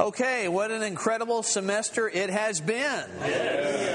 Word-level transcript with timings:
Okay, 0.00 0.48
what 0.48 0.72
an 0.72 0.82
incredible 0.82 1.44
semester 1.44 2.08
it 2.08 2.28
has 2.28 2.60
been. 2.60 3.04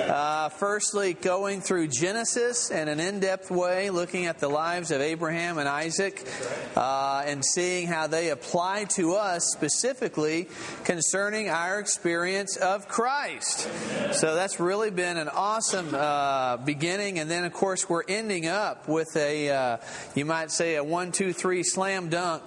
Uh, 0.10 0.48
firstly, 0.48 1.14
going 1.14 1.60
through 1.60 1.90
Genesis 1.90 2.72
in 2.72 2.88
an 2.88 3.02
in 3.02 3.20
depth 3.20 3.52
way, 3.52 3.90
looking 3.90 4.26
at 4.26 4.40
the 4.40 4.48
lives 4.48 4.92
of 4.92 5.02
Abraham 5.02 5.58
and 5.58 5.68
Isaac, 5.68 6.26
uh, 6.78 7.24
and 7.26 7.44
seeing 7.44 7.88
how 7.88 8.08
they 8.08 8.30
apply 8.30 8.86
to 8.96 9.16
us 9.16 9.52
specifically 9.52 10.48
concerning 10.86 11.50
our 11.50 11.80
experience 11.80 12.56
of 12.56 12.88
Christ. 12.88 13.68
So 14.14 14.36
that's 14.36 14.58
really 14.58 14.92
been 14.92 15.18
an 15.18 15.28
awesome 15.28 15.94
uh, 15.94 16.58
beginning. 16.58 17.20
And 17.20 17.30
then, 17.30 17.44
of 17.44 17.52
course, 17.52 17.90
we're 17.90 18.04
ending 18.08 18.48
up 18.48 18.88
with 18.88 19.18
a, 19.18 19.50
uh, 19.50 19.78
you 20.16 20.24
might 20.24 20.50
say, 20.50 20.78
a 20.78 20.84
one, 20.84 21.12
two, 21.12 21.34
three 21.34 21.64
slam 21.64 22.08
dunk, 22.08 22.44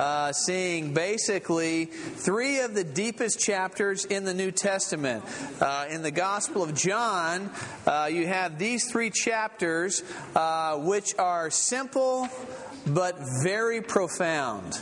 uh, 0.00 0.32
seeing 0.32 0.94
basically 0.94 1.84
three 1.84 2.60
of 2.60 2.74
the 2.74 2.85
deepest 2.86 3.38
chapters 3.38 4.04
in 4.04 4.24
the 4.24 4.34
New 4.34 4.50
Testament. 4.50 5.24
Uh, 5.60 5.86
in 5.90 6.02
the 6.02 6.10
Gospel 6.10 6.62
of 6.62 6.74
John, 6.74 7.50
uh, 7.86 8.08
you 8.10 8.26
have 8.26 8.58
these 8.58 8.90
three 8.90 9.10
chapters, 9.10 10.02
uh, 10.34 10.78
which 10.78 11.14
are 11.18 11.50
simple 11.50 12.28
but 12.86 13.16
very 13.42 13.82
profound. 13.82 14.78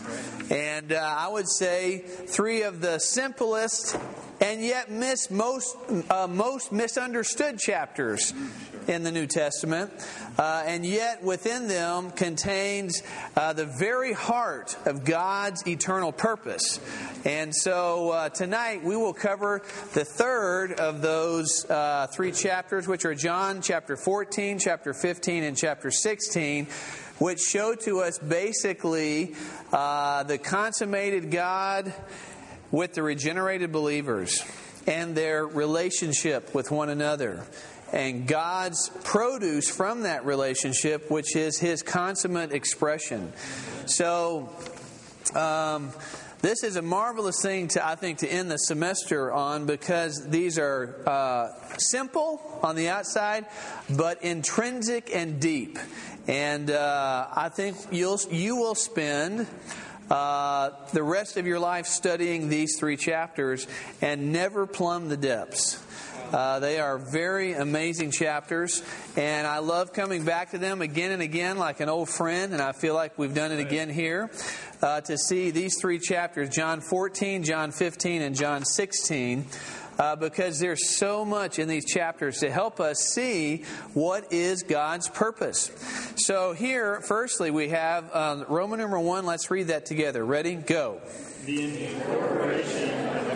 And 0.51 0.93
uh, 0.93 0.96
I 0.96 1.29
would 1.29 1.48
say 1.48 1.98
three 1.98 2.62
of 2.62 2.80
the 2.80 2.98
simplest 2.98 3.96
and 4.41 4.61
yet 4.65 4.91
miss 4.91 5.30
most 5.30 5.77
uh, 6.11 6.27
most 6.27 6.73
misunderstood 6.73 7.59
chapters 7.59 8.33
in 8.87 9.02
the 9.02 9.10
New 9.10 9.27
Testament, 9.27 9.91
uh, 10.38 10.62
and 10.66 10.84
yet 10.84 11.23
within 11.23 11.69
them 11.69 12.10
contains 12.10 13.02
uh, 13.37 13.52
the 13.52 13.65
very 13.65 14.12
heart 14.12 14.77
of 14.84 15.05
God's 15.05 15.66
eternal 15.66 16.12
purpose. 16.12 16.80
And 17.24 17.55
so 17.55 18.10
uh, 18.10 18.29
tonight 18.29 18.84
we 18.84 18.97
will 18.97 19.15
cover 19.15 19.62
the 19.95 20.05
third 20.05 20.73
of 20.73 21.01
those 21.01 21.65
uh, 21.71 22.09
three 22.09 22.32
chapters, 22.32 22.87
which 22.87 23.05
are 23.05 23.15
John 23.15 23.62
chapter 23.62 23.96
14, 23.96 24.59
chapter 24.59 24.93
15, 24.93 25.45
and 25.45 25.57
chapter 25.57 25.90
16 25.90 26.66
which 27.18 27.38
show 27.38 27.77
to 27.77 28.01
us 28.01 28.18
basically 28.18 29.37
uh, 29.73 30.24
the 30.24 30.37
consummated 30.37 31.30
God 31.30 31.93
with 32.70 32.95
the 32.95 33.02
regenerated 33.02 33.73
believers 33.73 34.43
and 34.87 35.15
their 35.15 35.46
relationship 35.46 36.54
with 36.54 36.71
one 36.71 36.88
another 36.88 37.45
and 37.95 38.26
God's 38.26 38.90
produce 39.04 39.71
from 39.71 40.02
that 40.02 40.26
relationship, 40.26 41.10
which 41.10 41.37
is 41.37 41.59
His 41.59 41.82
consummate 41.82 42.52
expression. 42.52 43.32
So, 43.87 44.51
um, 45.34 45.93
this 46.43 46.62
is 46.62 46.76
a 46.76 46.82
marvelous 46.82 47.40
thing 47.40 47.68
to 47.68 47.87
I 47.87 47.95
think 47.95 48.18
to 48.18 48.29
end 48.29 48.51
the 48.51 48.59
semester 48.59 49.32
on 49.32 49.65
because 49.65 50.26
these 50.28 50.59
are 50.59 50.95
uh, 51.06 51.49
simple 51.78 52.43
on 52.62 52.76
the 52.76 52.90
outside, 52.90 53.46
but 53.88 54.23
intrinsic 54.23 55.15
and 55.15 55.40
deep. 55.40 55.78
And 56.26 56.71
uh, 56.71 57.28
I 57.32 57.49
think 57.49 57.76
you'll 57.93 58.21
you 58.30 58.56
will 58.56 58.74
spend. 58.74 59.46
Uh, 60.10 60.71
the 60.93 61.02
rest 61.02 61.37
of 61.37 61.47
your 61.47 61.59
life 61.59 61.87
studying 61.87 62.49
these 62.49 62.77
three 62.79 62.97
chapters 62.97 63.66
and 64.03 64.33
never 64.33 64.66
plumb 64.66 65.09
the 65.09 65.16
depths. 65.16 65.83
Uh, 66.33 66.59
they 66.59 66.81
are 66.81 66.99
very 66.99 67.53
amazing 67.53 68.11
chapters, 68.11 68.83
and 69.16 69.47
I 69.47 69.59
love 69.59 69.93
coming 69.93 70.25
back 70.25 70.50
to 70.50 70.59
them 70.59 70.83
again 70.83 71.12
and 71.12 71.22
again 71.22 71.59
like 71.59 71.81
an 71.81 71.88
old 71.88 72.09
friend, 72.09 72.53
and 72.53 72.61
I 72.61 72.72
feel 72.72 72.94
like 72.94 73.16
we've 73.19 73.34
done 73.34 73.53
it 73.53 73.61
again 73.61 73.88
here 73.88 74.31
uh, 74.83 75.00
to 75.03 75.16
see 75.16 75.50
these 75.50 75.78
three 75.81 75.99
chapters 75.99 76.49
John 76.49 76.81
14, 76.81 77.44
John 77.44 77.71
15, 77.71 78.22
and 78.22 78.34
John 78.34 78.65
16. 78.65 79.47
Uh, 79.98 80.16
because 80.16 80.59
there's 80.59 80.97
so 80.97 81.25
much 81.25 81.59
in 81.59 81.69
these 81.69 81.84
chapters 81.84 82.38
to 82.41 82.50
help 82.50 82.81
us 82.81 82.98
see 82.98 83.64
what 83.92 84.32
is 84.32 84.62
God's 84.64 85.09
purpose. 85.09 85.70
So, 86.16 86.53
here, 86.53 87.00
firstly, 87.00 87.50
we 87.50 87.69
have 87.69 88.15
um, 88.15 88.44
Roman 88.49 88.81
number 88.81 88.99
one. 88.99 89.25
Let's 89.25 89.50
read 89.50 89.69
that 89.69 89.87
together. 89.87 90.25
Ready? 90.25 90.56
Go. 90.56 91.00
The 91.47 91.87
incorporation 91.87 93.06
of 93.06 93.28
the 93.28 93.34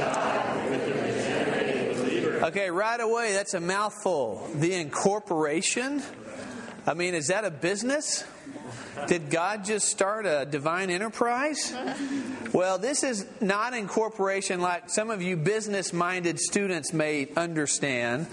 God 0.00 0.70
with 0.70 0.84
the 0.86 0.94
regenerated 0.94 1.96
believer. 1.96 2.44
Okay, 2.46 2.70
right 2.70 3.00
away, 3.00 3.32
that's 3.34 3.54
a 3.54 3.60
mouthful. 3.60 4.48
The 4.54 4.74
incorporation? 4.74 6.02
I 6.84 6.94
mean, 6.94 7.14
is 7.14 7.28
that 7.28 7.44
a 7.44 7.50
business? 7.50 8.24
Did 9.06 9.30
God 9.30 9.64
just 9.64 9.86
start 9.86 10.26
a 10.26 10.44
divine 10.44 10.90
enterprise? 10.90 11.72
Well, 12.52 12.78
this 12.78 13.04
is 13.04 13.24
not 13.40 13.72
incorporation 13.72 14.60
like 14.60 14.90
some 14.90 15.10
of 15.10 15.22
you 15.22 15.36
business 15.36 15.92
minded 15.92 16.40
students 16.40 16.92
may 16.92 17.28
understand, 17.36 18.26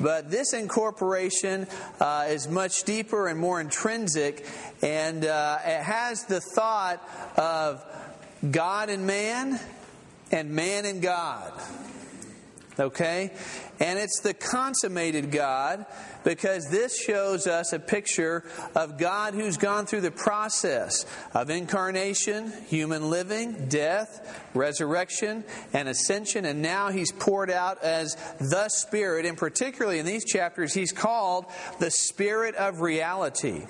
but 0.00 0.30
this 0.30 0.52
incorporation 0.52 1.66
uh, 1.98 2.26
is 2.28 2.46
much 2.46 2.84
deeper 2.84 3.26
and 3.26 3.40
more 3.40 3.58
intrinsic, 3.58 4.46
and 4.82 5.24
uh, 5.24 5.58
it 5.64 5.82
has 5.82 6.24
the 6.24 6.40
thought 6.40 7.08
of 7.36 7.82
God 8.50 8.90
and 8.90 9.06
man 9.06 9.58
and 10.30 10.50
man 10.50 10.84
and 10.84 11.00
God. 11.00 11.52
Okay? 12.78 13.30
And 13.80 13.98
it's 13.98 14.20
the 14.20 14.34
consummated 14.34 15.30
God 15.30 15.86
because 16.24 16.68
this 16.70 16.98
shows 16.98 17.46
us 17.46 17.72
a 17.72 17.78
picture 17.78 18.44
of 18.74 18.98
God 18.98 19.34
who's 19.34 19.56
gone 19.56 19.86
through 19.86 20.00
the 20.00 20.10
process 20.10 21.06
of 21.34 21.50
incarnation, 21.50 22.52
human 22.66 23.10
living, 23.10 23.68
death, 23.68 24.50
resurrection, 24.54 25.44
and 25.72 25.88
ascension, 25.88 26.44
and 26.44 26.62
now 26.62 26.90
he's 26.90 27.12
poured 27.12 27.50
out 27.50 27.82
as 27.82 28.16
the 28.40 28.68
Spirit. 28.68 29.26
And 29.26 29.36
particularly 29.36 29.98
in 29.98 30.06
these 30.06 30.24
chapters, 30.24 30.72
he's 30.72 30.92
called 30.92 31.46
the 31.78 31.90
Spirit 31.90 32.54
of 32.54 32.80
reality. 32.80 33.66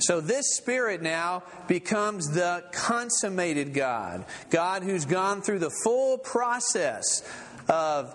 So 0.00 0.20
this 0.20 0.56
Spirit 0.56 1.00
now 1.00 1.44
becomes 1.68 2.30
the 2.30 2.64
consummated 2.72 3.72
God, 3.72 4.24
God 4.50 4.82
who's 4.82 5.04
gone 5.04 5.40
through 5.40 5.60
the 5.60 5.74
full 5.82 6.18
process 6.18 7.22
of 7.68 8.14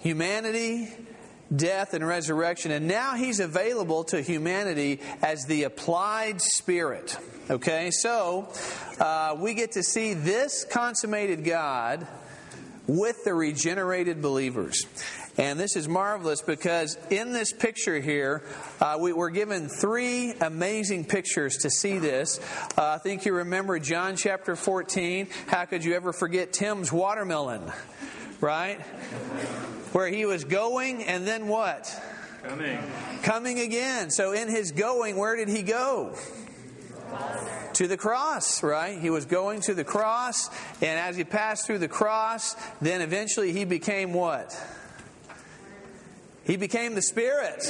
humanity, 0.00 0.88
death, 1.54 1.94
and 1.94 2.06
resurrection, 2.06 2.70
and 2.70 2.86
now 2.86 3.14
he's 3.14 3.40
available 3.40 4.04
to 4.04 4.20
humanity 4.20 5.00
as 5.22 5.44
the 5.46 5.64
applied 5.64 6.40
Spirit. 6.40 7.16
Okay, 7.50 7.90
so 7.90 8.52
uh, 9.00 9.36
we 9.38 9.54
get 9.54 9.72
to 9.72 9.82
see 9.82 10.14
this 10.14 10.64
consummated 10.64 11.44
God 11.44 12.06
with 12.86 13.24
the 13.24 13.34
regenerated 13.34 14.22
believers. 14.22 14.84
And 15.38 15.58
this 15.58 15.76
is 15.76 15.88
marvelous 15.88 16.42
because 16.42 16.98
in 17.08 17.32
this 17.32 17.52
picture 17.52 17.98
here, 18.00 18.42
uh, 18.80 18.98
we 19.00 19.12
were 19.12 19.30
given 19.30 19.68
three 19.68 20.32
amazing 20.40 21.04
pictures 21.04 21.56
to 21.58 21.70
see 21.70 21.98
this. 21.98 22.40
Uh, 22.76 22.96
I 22.96 22.98
think 22.98 23.24
you 23.24 23.32
remember 23.32 23.78
John 23.78 24.16
chapter 24.16 24.56
14. 24.56 25.28
How 25.46 25.64
could 25.64 25.84
you 25.84 25.94
ever 25.94 26.12
forget 26.12 26.52
Tim's 26.52 26.92
watermelon? 26.92 27.72
Right? 28.40 28.80
Where 29.92 30.08
he 30.08 30.24
was 30.24 30.44
going 30.44 31.04
and 31.04 31.26
then 31.26 31.48
what? 31.48 31.94
Coming. 32.42 32.78
Coming 33.22 33.60
again. 33.60 34.10
So 34.10 34.32
in 34.32 34.48
his 34.48 34.72
going, 34.72 35.16
where 35.16 35.36
did 35.36 35.48
he 35.48 35.62
go? 35.62 36.16
to 37.74 37.86
the 37.86 37.96
cross, 37.96 38.62
right? 38.62 38.98
He 38.98 39.08
was 39.08 39.24
going 39.24 39.62
to 39.62 39.74
the 39.74 39.84
cross, 39.84 40.50
and 40.82 40.98
as 40.98 41.16
he 41.16 41.24
passed 41.24 41.66
through 41.66 41.78
the 41.78 41.88
cross, 41.88 42.54
then 42.82 43.00
eventually 43.00 43.52
he 43.52 43.64
became 43.64 44.12
what? 44.12 44.54
He 46.44 46.56
became 46.56 46.94
the 46.94 47.02
Spirit. 47.02 47.62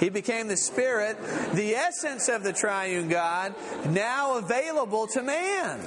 He 0.00 0.10
became 0.10 0.48
the 0.48 0.56
Spirit, 0.56 1.16
the 1.54 1.74
essence 1.74 2.28
of 2.28 2.44
the 2.44 2.52
triune 2.52 3.08
God, 3.08 3.54
now 3.88 4.38
available 4.38 5.06
to 5.08 5.22
man. 5.22 5.80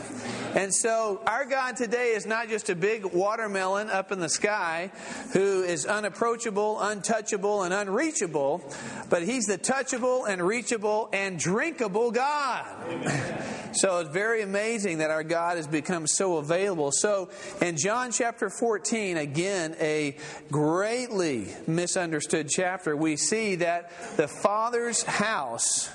And 0.56 0.74
so 0.74 1.22
our 1.28 1.46
God 1.46 1.76
today 1.76 2.14
is 2.14 2.26
not 2.26 2.50
just 2.50 2.70
a 2.70 2.76
big 2.76 3.06
watermelon 3.06 3.90
up 3.90 4.12
in 4.12 4.20
the 4.20 4.30
sky 4.30 4.92
who 5.34 5.64
is 5.64 5.86
unapproachable, 5.86 6.80
untouchable, 6.82 7.64
and 7.64 7.74
unreachable, 7.74 8.64
but 9.10 9.24
He's 9.24 9.46
the 9.46 9.60
touchable 9.60 10.28
and 10.28 10.42
reachable 10.42 11.10
and 11.14 11.38
drinkable 11.38 12.12
God. 12.12 12.66
So 13.72 14.00
it's 14.00 14.10
very 14.10 14.42
amazing 14.42 14.98
that 14.98 15.12
our 15.12 15.24
God 15.24 15.58
has 15.58 15.68
become 15.68 16.08
so 16.08 16.38
available. 16.38 16.92
So 16.92 17.30
in 17.62 17.78
John 17.78 18.12
chapter 18.12 18.50
14, 18.50 19.18
again, 19.18 19.76
a 19.80 20.18
greatly 20.52 21.48
misunderstood 21.68 22.50
chapter, 22.50 22.96
we 22.98 23.16
see 23.16 23.58
that 23.58 23.92
the 24.18 24.28
Father's 24.28 25.04
house, 25.04 25.88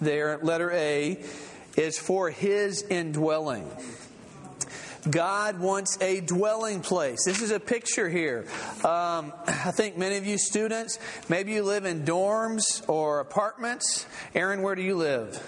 there, 0.00 0.38
letter 0.38 0.72
A, 0.72 1.22
is 1.76 1.98
for 1.98 2.30
His 2.30 2.82
indwelling. 2.82 3.70
God 5.08 5.60
wants 5.60 6.00
a 6.02 6.20
dwelling 6.20 6.80
place. 6.80 7.24
This 7.24 7.40
is 7.40 7.50
a 7.50 7.60
picture 7.60 8.08
here. 8.08 8.46
Um, 8.84 9.32
I 9.46 9.72
think 9.72 9.96
many 9.96 10.16
of 10.16 10.26
you 10.26 10.36
students, 10.36 10.98
maybe 11.28 11.52
you 11.52 11.62
live 11.62 11.84
in 11.84 12.04
dorms 12.04 12.86
or 12.88 13.20
apartments. 13.20 14.06
Aaron, 14.34 14.62
where 14.62 14.74
do 14.74 14.82
you 14.82 14.96
live? 14.96 15.42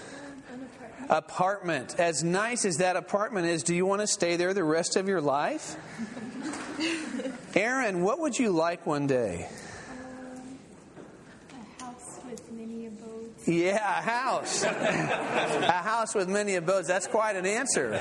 apartment. 1.09 1.99
As 1.99 2.23
nice 2.23 2.65
as 2.65 2.77
that 2.77 2.95
apartment 2.95 3.47
is, 3.47 3.63
do 3.63 3.75
you 3.75 3.85
want 3.85 4.01
to 4.01 4.07
stay 4.07 4.35
there 4.35 4.53
the 4.53 4.63
rest 4.63 4.95
of 4.95 5.07
your 5.07 5.21
life? 5.21 5.75
Aaron, 7.55 8.01
what 8.01 8.19
would 8.19 8.37
you 8.37 8.51
like 8.51 8.85
one 8.85 9.07
day? 9.07 9.47
A 11.51 11.83
house 11.83 12.19
with 12.29 12.51
many 12.51 12.87
abodes. 12.87 13.47
Yeah, 13.47 13.75
a 13.75 14.01
house. 14.01 14.63
a 14.63 15.71
house 15.83 16.15
with 16.15 16.29
many 16.29 16.55
abodes. 16.55 16.87
That's 16.87 17.07
quite 17.07 17.35
an 17.35 17.45
answer. 17.45 17.93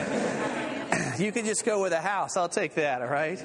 You 1.18 1.30
could 1.30 1.44
just 1.44 1.64
go 1.64 1.82
with 1.82 1.92
a 1.92 2.00
house. 2.00 2.36
I'll 2.36 2.48
take 2.48 2.74
that, 2.74 3.02
all 3.02 3.08
right? 3.08 3.42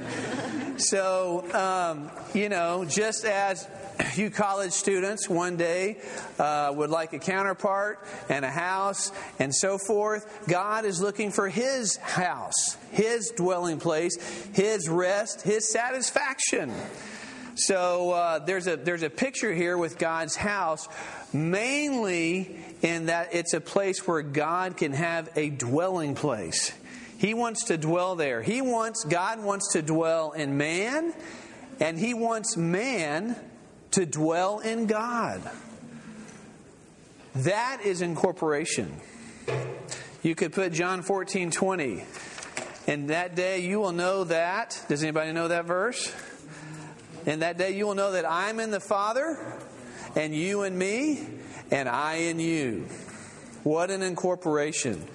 So, 0.77 1.43
um, 1.53 2.09
you 2.33 2.49
know, 2.49 2.85
just 2.85 3.25
as 3.25 3.67
you 4.15 4.29
college 4.29 4.71
students 4.71 5.27
one 5.27 5.57
day 5.57 5.97
uh, 6.39 6.71
would 6.75 6.89
like 6.89 7.13
a 7.13 7.19
counterpart 7.19 7.99
and 8.29 8.45
a 8.45 8.49
house 8.49 9.11
and 9.39 9.53
so 9.53 9.77
forth, 9.77 10.47
God 10.47 10.85
is 10.85 11.01
looking 11.01 11.31
for 11.31 11.49
His 11.49 11.97
house, 11.97 12.77
His 12.91 13.31
dwelling 13.35 13.79
place, 13.79 14.17
His 14.53 14.87
rest, 14.87 15.41
His 15.41 15.71
satisfaction. 15.71 16.71
So 17.55 18.11
uh, 18.11 18.39
there's 18.39 18.67
a 18.67 18.75
there's 18.75 19.01
a 19.01 19.09
picture 19.09 19.51
here 19.51 19.77
with 19.77 19.97
God's 19.97 20.35
house, 20.35 20.87
mainly 21.33 22.55
in 22.83 23.07
that 23.07 23.33
it's 23.33 23.53
a 23.53 23.61
place 23.61 24.07
where 24.07 24.21
God 24.21 24.77
can 24.77 24.93
have 24.93 25.29
a 25.35 25.49
dwelling 25.49 26.13
place. 26.13 26.71
He 27.17 27.33
wants 27.33 27.65
to 27.65 27.77
dwell 27.77 28.15
there. 28.15 28.41
He 28.41 28.61
wants 28.61 29.03
God 29.03 29.43
wants 29.43 29.73
to 29.73 29.81
dwell 29.81 30.31
in 30.31 30.57
man, 30.57 31.13
and 31.79 31.97
He 31.97 32.13
wants 32.13 32.55
man 32.55 33.35
to 33.91 34.05
dwell 34.05 34.59
in 34.59 34.85
God. 34.85 35.41
That 37.35 37.81
is 37.83 38.01
incorporation. 38.01 38.99
You 40.23 40.35
could 40.35 40.53
put 40.53 40.73
John 40.73 41.01
14, 41.01 41.51
20. 41.51 42.03
In 42.87 43.07
that 43.07 43.35
day 43.35 43.59
you 43.59 43.79
will 43.79 43.91
know 43.91 44.23
that. 44.25 44.83
Does 44.87 45.03
anybody 45.03 45.31
know 45.33 45.47
that 45.47 45.65
verse? 45.65 46.13
In 47.25 47.39
that 47.39 47.57
day 47.57 47.75
you 47.75 47.85
will 47.85 47.95
know 47.95 48.13
that 48.13 48.29
I'm 48.29 48.59
in 48.59 48.71
the 48.71 48.79
Father, 48.79 49.37
and 50.15 50.33
you 50.33 50.63
in 50.63 50.77
me, 50.77 51.27
and 51.71 51.89
I 51.89 52.15
in 52.15 52.39
you. 52.39 52.87
What 53.63 53.91
an 53.91 54.01
incorporation. 54.01 55.05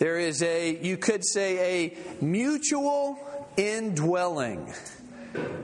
There 0.00 0.18
is 0.18 0.42
a, 0.42 0.78
you 0.78 0.96
could 0.96 1.26
say, 1.26 1.90
a 1.92 2.24
mutual 2.24 3.18
indwelling. 3.58 4.72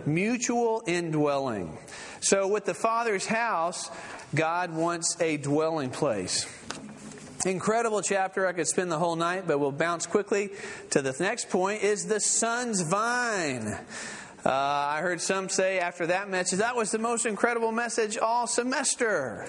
Mutual 0.04 0.82
indwelling. 0.86 1.78
So, 2.20 2.46
with 2.46 2.66
the 2.66 2.74
Father's 2.74 3.24
house, 3.24 3.90
God 4.34 4.74
wants 4.74 5.18
a 5.22 5.38
dwelling 5.38 5.88
place. 5.88 6.46
Incredible 7.46 8.02
chapter. 8.02 8.46
I 8.46 8.52
could 8.52 8.66
spend 8.66 8.92
the 8.92 8.98
whole 8.98 9.16
night, 9.16 9.44
but 9.46 9.58
we'll 9.58 9.72
bounce 9.72 10.04
quickly 10.04 10.50
to 10.90 11.00
the 11.00 11.14
next 11.18 11.48
point 11.48 11.82
is 11.82 12.04
the 12.04 12.20
Son's 12.20 12.82
vine. 12.82 13.66
Uh, 14.44 14.50
I 14.50 15.00
heard 15.00 15.22
some 15.22 15.48
say 15.48 15.78
after 15.78 16.08
that 16.08 16.28
message, 16.28 16.58
that 16.58 16.76
was 16.76 16.90
the 16.90 16.98
most 16.98 17.24
incredible 17.24 17.72
message 17.72 18.18
all 18.18 18.46
semester. 18.46 19.48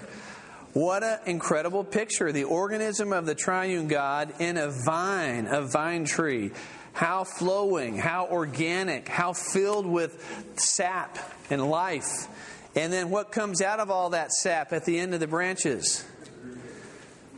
What 0.77 1.01
an 1.01 1.17
incredible 1.25 1.83
picture. 1.83 2.31
The 2.31 2.43
organism 2.43 3.11
of 3.11 3.25
the 3.25 3.33
triune 3.33 3.87
God 3.87 4.31
in 4.37 4.57
a 4.57 4.69
vine, 4.69 5.47
a 5.47 5.63
vine 5.63 6.05
tree. 6.05 6.51
How 6.93 7.23
flowing, 7.23 7.97
how 7.97 8.27
organic, 8.27 9.07
how 9.07 9.33
filled 9.33 9.87
with 9.87 10.53
sap 10.55 11.17
and 11.49 11.67
life. 11.67 12.27
And 12.75 12.93
then 12.93 13.09
what 13.09 13.31
comes 13.31 13.63
out 13.63 13.79
of 13.79 13.89
all 13.89 14.11
that 14.11 14.31
sap 14.31 14.71
at 14.71 14.85
the 14.85 14.99
end 14.99 15.15
of 15.15 15.19
the 15.19 15.25
branches? 15.25 16.05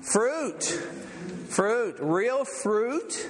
Fruit. 0.01 0.61
Fruit. 1.47 1.95
Real 1.97 2.43
fruit 2.43 3.25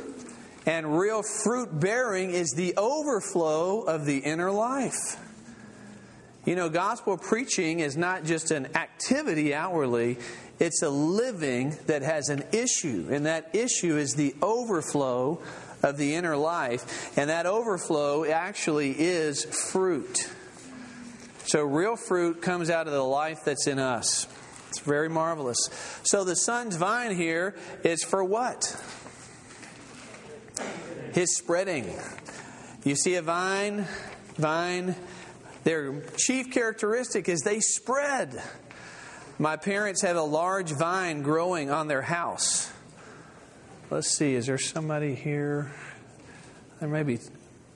and 0.65 0.97
real 0.97 1.21
fruit 1.21 1.79
bearing 1.79 2.31
is 2.31 2.53
the 2.53 2.73
overflow 2.77 3.81
of 3.81 4.07
the 4.07 4.17
inner 4.17 4.49
life. 4.49 5.19
You 6.45 6.55
know, 6.55 6.69
gospel 6.69 7.17
preaching 7.17 7.79
is 7.79 7.97
not 7.97 8.23
just 8.23 8.51
an 8.51 8.75
activity 8.75 9.53
outwardly, 9.53 10.17
it's 10.59 10.81
a 10.81 10.89
living 10.89 11.77
that 11.87 12.01
has 12.01 12.29
an 12.29 12.43
issue, 12.51 13.07
and 13.11 13.25
that 13.25 13.49
issue 13.53 13.97
is 13.97 14.15
the 14.15 14.35
overflow 14.41 15.41
of 15.83 15.97
the 15.97 16.15
inner 16.15 16.35
life, 16.35 17.17
and 17.17 17.29
that 17.29 17.45
overflow 17.45 18.25
actually 18.25 18.91
is 18.91 19.45
fruit. 19.45 20.29
So, 21.45 21.63
real 21.63 21.95
fruit 21.95 22.41
comes 22.41 22.69
out 22.69 22.87
of 22.87 22.93
the 22.93 23.03
life 23.03 23.39
that's 23.45 23.67
in 23.67 23.79
us. 23.79 24.27
It's 24.67 24.79
very 24.79 25.09
marvelous. 25.09 25.69
So, 26.03 26.23
the 26.23 26.35
son's 26.35 26.75
vine 26.75 27.15
here 27.15 27.55
is 27.83 28.03
for 28.03 28.23
what? 28.23 28.79
His 31.13 31.35
spreading. 31.35 31.91
You 32.83 32.95
see 32.95 33.15
a 33.15 33.21
vine, 33.21 33.87
vine, 34.35 34.95
their 35.69 36.01
chief 36.17 36.49
characteristic 36.49 37.29
is 37.29 37.41
they 37.41 37.59
spread. 37.59 38.41
My 39.37 39.55
parents 39.55 40.01
have 40.01 40.17
a 40.17 40.23
large 40.23 40.71
vine 40.71 41.21
growing 41.21 41.69
on 41.69 41.87
their 41.87 42.01
house. 42.01 42.71
Let's 43.91 44.09
see, 44.09 44.33
is 44.33 44.47
there 44.47 44.57
somebody 44.57 45.13
here? 45.13 45.71
There 46.79 46.89
may 46.89 47.03
be. 47.03 47.19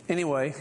Anyway, 0.09 0.55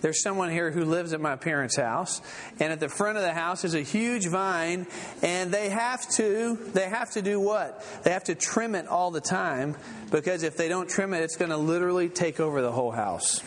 there's 0.00 0.22
someone 0.22 0.48
here 0.48 0.70
who 0.70 0.86
lives 0.86 1.12
at 1.12 1.20
my 1.20 1.36
parents' 1.36 1.76
house, 1.76 2.22
and 2.58 2.72
at 2.72 2.80
the 2.80 2.88
front 2.88 3.18
of 3.18 3.24
the 3.24 3.34
house 3.34 3.62
is 3.66 3.74
a 3.74 3.82
huge 3.82 4.26
vine, 4.26 4.86
and 5.22 5.52
they 5.52 5.68
have 5.68 6.08
to 6.12 6.56
they 6.72 6.88
have 6.88 7.10
to 7.10 7.20
do 7.20 7.40
what? 7.40 7.84
They 8.04 8.10
have 8.10 8.24
to 8.24 8.34
trim 8.34 8.74
it 8.74 8.86
all 8.88 9.10
the 9.10 9.20
time 9.20 9.76
because 10.10 10.44
if 10.44 10.56
they 10.56 10.68
don't 10.68 10.88
trim 10.88 11.12
it, 11.12 11.22
it's 11.22 11.36
going 11.36 11.50
to 11.50 11.58
literally 11.58 12.08
take 12.08 12.40
over 12.40 12.62
the 12.62 12.72
whole 12.72 12.90
house. 12.90 13.42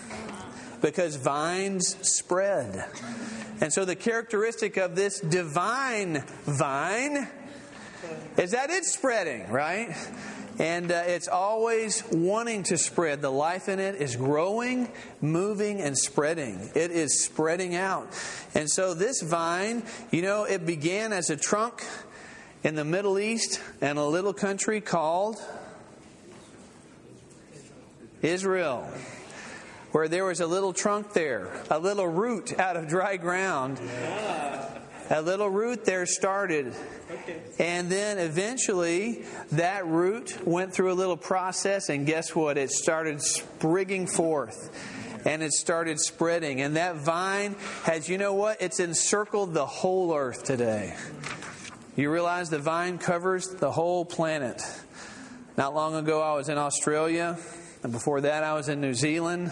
Because 0.86 1.16
vines 1.16 1.98
spread. 2.08 2.86
And 3.60 3.74
so 3.74 3.86
the 3.86 3.96
characteristic 3.96 4.78
of 4.78 4.96
this 4.96 5.20
divine 5.20 6.24
vine 6.44 7.28
is 8.38 8.52
that 8.52 8.70
it's 8.70 8.94
spreading, 8.94 9.50
right? 9.50 9.98
And 10.60 10.92
uh, 10.92 11.02
it's 11.08 11.28
always 11.28 12.04
wanting 12.12 12.62
to 12.66 12.78
spread. 12.78 13.24
The 13.24 13.32
life 13.32 13.68
in 13.68 13.80
it 13.80 13.96
is 13.96 14.16
growing, 14.16 14.92
moving, 15.22 15.82
and 15.82 15.98
spreading. 15.98 16.70
It 16.76 16.92
is 16.92 17.24
spreading 17.26 17.74
out. 17.74 18.08
And 18.54 18.70
so 18.70 18.94
this 18.94 19.24
vine, 19.24 19.82
you 20.12 20.22
know, 20.22 20.44
it 20.44 20.68
began 20.68 21.14
as 21.14 21.32
a 21.32 21.36
trunk 21.36 21.84
in 22.64 22.76
the 22.76 22.86
Middle 22.86 23.18
East 23.18 23.60
and 23.82 23.98
a 23.98 24.06
little 24.06 24.34
country 24.34 24.82
called 24.82 25.38
Israel 28.22 28.88
where 29.96 30.10
there 30.10 30.26
was 30.26 30.42
a 30.42 30.46
little 30.46 30.74
trunk 30.74 31.14
there, 31.14 31.50
a 31.72 31.80
little 31.80 32.06
root 32.06 32.60
out 32.60 32.76
of 32.76 32.86
dry 32.86 33.16
ground. 33.16 33.80
A 35.10 35.22
little 35.22 35.50
root 35.50 35.86
there 35.86 36.06
started. 36.06 36.76
And 37.60 37.90
then 37.90 38.18
eventually 38.18 39.24
that 39.54 39.88
root 39.88 40.46
went 40.46 40.74
through 40.74 40.92
a 40.92 40.96
little 41.00 41.16
process, 41.16 41.88
and 41.88 42.06
guess 42.06 42.36
what? 42.36 42.58
It 42.58 42.72
started 42.72 43.22
sprigging 43.22 44.06
forth 44.06 45.24
and 45.26 45.42
it 45.42 45.54
started 45.54 45.98
spreading. 46.02 46.60
And 46.60 46.76
that 46.76 46.98
vine 46.98 47.56
has, 47.84 48.10
you 48.10 48.18
know 48.18 48.34
what? 48.34 48.62
It's 48.62 48.82
encircled 48.82 49.54
the 49.54 49.66
whole 49.66 50.14
earth 50.14 50.44
today. 50.44 50.94
You 51.96 52.12
realize 52.12 52.50
the 52.50 52.60
vine 52.60 52.98
covers 52.98 53.48
the 53.48 53.72
whole 53.72 54.04
planet. 54.04 54.62
Not 55.56 55.74
long 55.74 55.96
ago, 55.96 56.22
I 56.22 56.34
was 56.34 56.50
in 56.50 56.58
Australia, 56.58 57.38
and 57.86 57.94
before 57.94 58.22
that, 58.22 58.44
I 58.44 58.54
was 58.54 58.68
in 58.68 58.82
New 58.82 58.96
Zealand. 58.96 59.52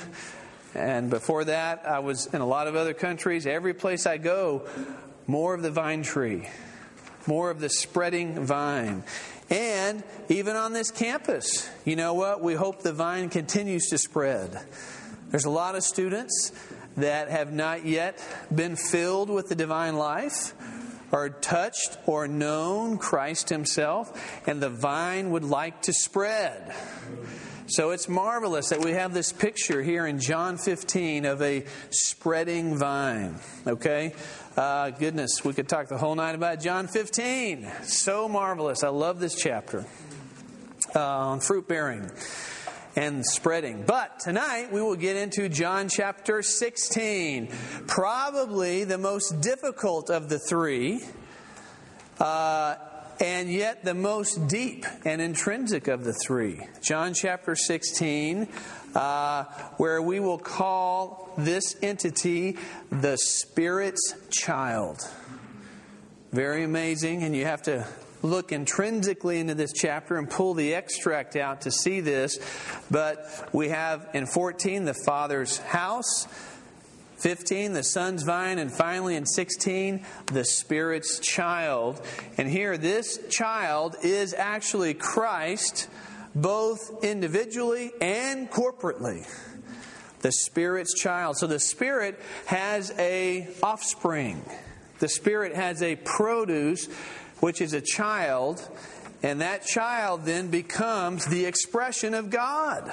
And 0.74 1.12
before 1.12 1.44
that, 1.46 1.88
I 1.88 2.00
was 2.00 2.25
in 2.25 2.42
a 2.42 2.48
lot 2.48 2.66
of 2.66 2.75
other 2.75 2.96
countries. 2.96 3.46
Every 3.46 3.75
place 3.75 4.08
I 4.08 4.18
go, 4.18 4.68
more 5.28 5.54
of 5.54 5.62
the 5.62 5.70
vine 5.70 6.02
tree, 6.02 6.50
more 7.28 7.52
of 7.52 7.60
the 7.60 7.70
spreading 7.70 8.44
vine. 8.44 9.04
And 9.52 10.04
even 10.30 10.56
on 10.56 10.74
this 10.74 10.90
campus, 10.90 11.70
you 11.86 11.96
know 11.96 12.16
what? 12.16 12.42
We 12.42 12.56
hope 12.56 12.82
the 12.82 12.92
vine 12.92 13.30
continues 13.30 13.90
to 13.90 14.00
spread. 14.00 14.60
There's 15.30 15.46
a 15.46 15.52
lot 15.52 15.75
of 15.75 15.84
students 15.84 16.52
that 16.98 17.30
have 17.30 17.54
not 17.54 17.86
yet 17.86 18.20
been 18.54 18.75
filled 18.75 19.30
with 19.30 19.50
the 19.50 19.56
divine 19.56 19.96
life 19.96 20.56
or 21.12 21.30
touched 21.30 22.00
or 22.08 22.28
known 22.28 22.98
Christ 22.98 23.50
Himself, 23.50 24.48
and 24.48 24.60
the 24.60 24.72
vine 24.72 25.30
would 25.30 25.44
like 25.44 25.84
to 25.84 25.94
spread. 25.94 26.74
So 27.75 27.89
it's 27.89 28.08
marvelous 28.08 28.70
that 28.70 28.82
we 28.82 28.92
have 28.92 29.15
this 29.15 29.34
picture 29.34 29.82
here 29.82 30.06
in 30.06 30.20
John 30.20 30.60
15 30.60 31.25
of 31.25 31.42
a 31.42 31.65
spreading 31.89 32.77
vine. 32.77 33.39
Okay? 33.65 34.13
Uh, 34.56 34.92
goodness, 34.92 35.44
we 35.44 35.53
could 35.53 35.68
talk 35.68 35.88
the 35.88 35.98
whole 35.98 36.13
night 36.13 36.36
about 36.36 36.62
John 36.62 36.88
15. 36.88 37.68
So 37.82 38.30
marvelous. 38.30 38.84
I 38.84 38.89
love 38.89 39.20
this 39.20 39.34
chapter 39.34 39.88
uh, 40.96 41.00
on 41.00 41.39
fruit 41.39 41.68
bearing 41.68 42.12
and 42.96 43.25
spreading. 43.25 43.86
But 43.88 44.20
tonight 44.20 44.72
we 44.72 44.80
will 44.80 44.96
get 44.96 45.15
into 45.15 45.50
John 45.50 45.89
chapter 45.89 46.44
16, 46.44 47.48
probably 47.88 48.84
the 48.84 49.00
most 49.00 49.42
difficult 49.42 50.12
of 50.12 50.30
the 50.30 50.38
three. 50.38 51.01
Uh, 52.20 52.75
and 53.24 53.50
yet 53.50 53.86
the 53.86 53.94
most 53.94 54.50
deep 54.50 54.86
and 55.06 55.22
intrinsic 55.22 55.88
of 55.88 56.03
the 56.03 56.12
three. 56.12 56.60
John 56.82 57.13
chapter 57.13 57.56
16, 57.56 58.50
uh, 58.96 59.46
where 59.77 60.01
we 60.01 60.20
will 60.20 60.38
call 60.38 61.34
this 61.38 61.77
entity 61.82 62.58
the 62.92 63.15
Spirit's 63.18 64.13
child. 64.30 65.00
Very 66.34 66.65
amazing, 66.65 67.24
and 67.24 67.34
you 67.34 67.46
have 67.46 67.62
to 67.62 67.88
look 68.24 68.51
intrinsically 68.51 69.39
into 69.39 69.56
this 69.56 69.72
chapter 69.72 70.18
and 70.18 70.30
pull 70.30 70.53
the 70.53 70.74
extract 70.74 71.38
out 71.38 71.62
to 71.62 71.72
see 71.72 72.01
this. 72.01 72.38
But 72.92 73.50
we 73.53 73.70
have 73.70 74.10
in 74.13 74.25
14 74.25 74.84
the 74.84 74.96
Father's 75.06 75.60
house. 75.60 76.27
15, 77.24 77.72
the 77.72 77.84
Son's 77.84 78.24
vine, 78.24 78.60
and 78.60 78.70
finally 78.70 79.15
in 79.15 79.25
16, 79.25 80.06
the 80.25 80.44
Spirit's 80.44 81.20
child. 81.20 82.01
And 82.38 82.50
here, 82.50 82.77
this 82.77 83.18
child 83.30 83.96
is 84.03 84.34
actually 84.34 84.94
Christ, 84.94 85.88
both 86.36 87.01
individually 87.01 87.94
and 88.01 88.51
corporately. 88.51 89.25
The 90.20 90.34
Spirit's 90.34 90.94
child. 90.94 91.38
So 91.38 91.48
the 91.48 91.62
Spirit 91.62 92.20
has 92.46 92.92
a 92.98 93.48
offspring. 93.63 94.44
The 95.00 95.08
Spirit 95.08 95.56
has 95.56 95.82
a 95.82 95.96
produce, 95.96 96.88
which 97.39 97.62
is 97.62 97.72
a 97.72 97.82
child, 97.82 98.68
and 99.22 99.39
that 99.39 99.65
child 99.65 100.25
then 100.25 100.50
becomes 100.50 101.25
the 101.25 101.46
expression 101.46 102.13
of 102.15 102.30
God. 102.30 102.92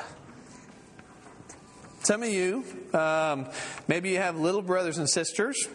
Some 2.03 2.23
of 2.23 2.31
you, 2.31 2.65
um, 2.95 3.47
maybe 3.87 4.11
you 4.11 4.17
have 4.17 4.39
little 4.39 4.63
brothers 4.63 4.97
and 4.97 5.09
sisters. 5.09 5.69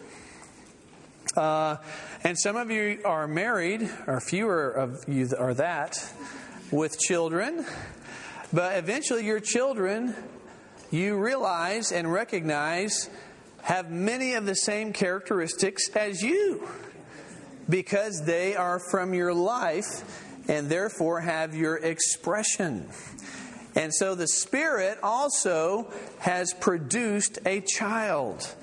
Uh, 1.36 1.76
and 2.24 2.36
some 2.36 2.56
of 2.56 2.68
you 2.68 3.00
are 3.04 3.28
married, 3.28 3.88
or 4.08 4.20
fewer 4.20 4.68
of 4.70 5.04
you 5.06 5.28
are 5.38 5.54
that, 5.54 6.04
with 6.72 6.98
children. 6.98 7.64
But 8.52 8.76
eventually, 8.76 9.24
your 9.24 9.38
children, 9.38 10.16
you 10.90 11.16
realize 11.16 11.92
and 11.92 12.12
recognize, 12.12 13.08
have 13.62 13.92
many 13.92 14.34
of 14.34 14.46
the 14.46 14.56
same 14.56 14.92
characteristics 14.92 15.88
as 15.94 16.22
you 16.22 16.66
because 17.68 18.24
they 18.24 18.56
are 18.56 18.80
from 18.90 19.14
your 19.14 19.32
life 19.32 19.86
and 20.48 20.68
therefore 20.68 21.20
have 21.20 21.54
your 21.54 21.76
expression. 21.76 22.88
And 23.76 23.94
so 23.94 24.14
the 24.14 24.26
Spirit 24.26 24.98
also 25.02 25.92
has 26.18 26.52
produced 26.54 27.38
a 27.44 27.60
child. 27.60 28.54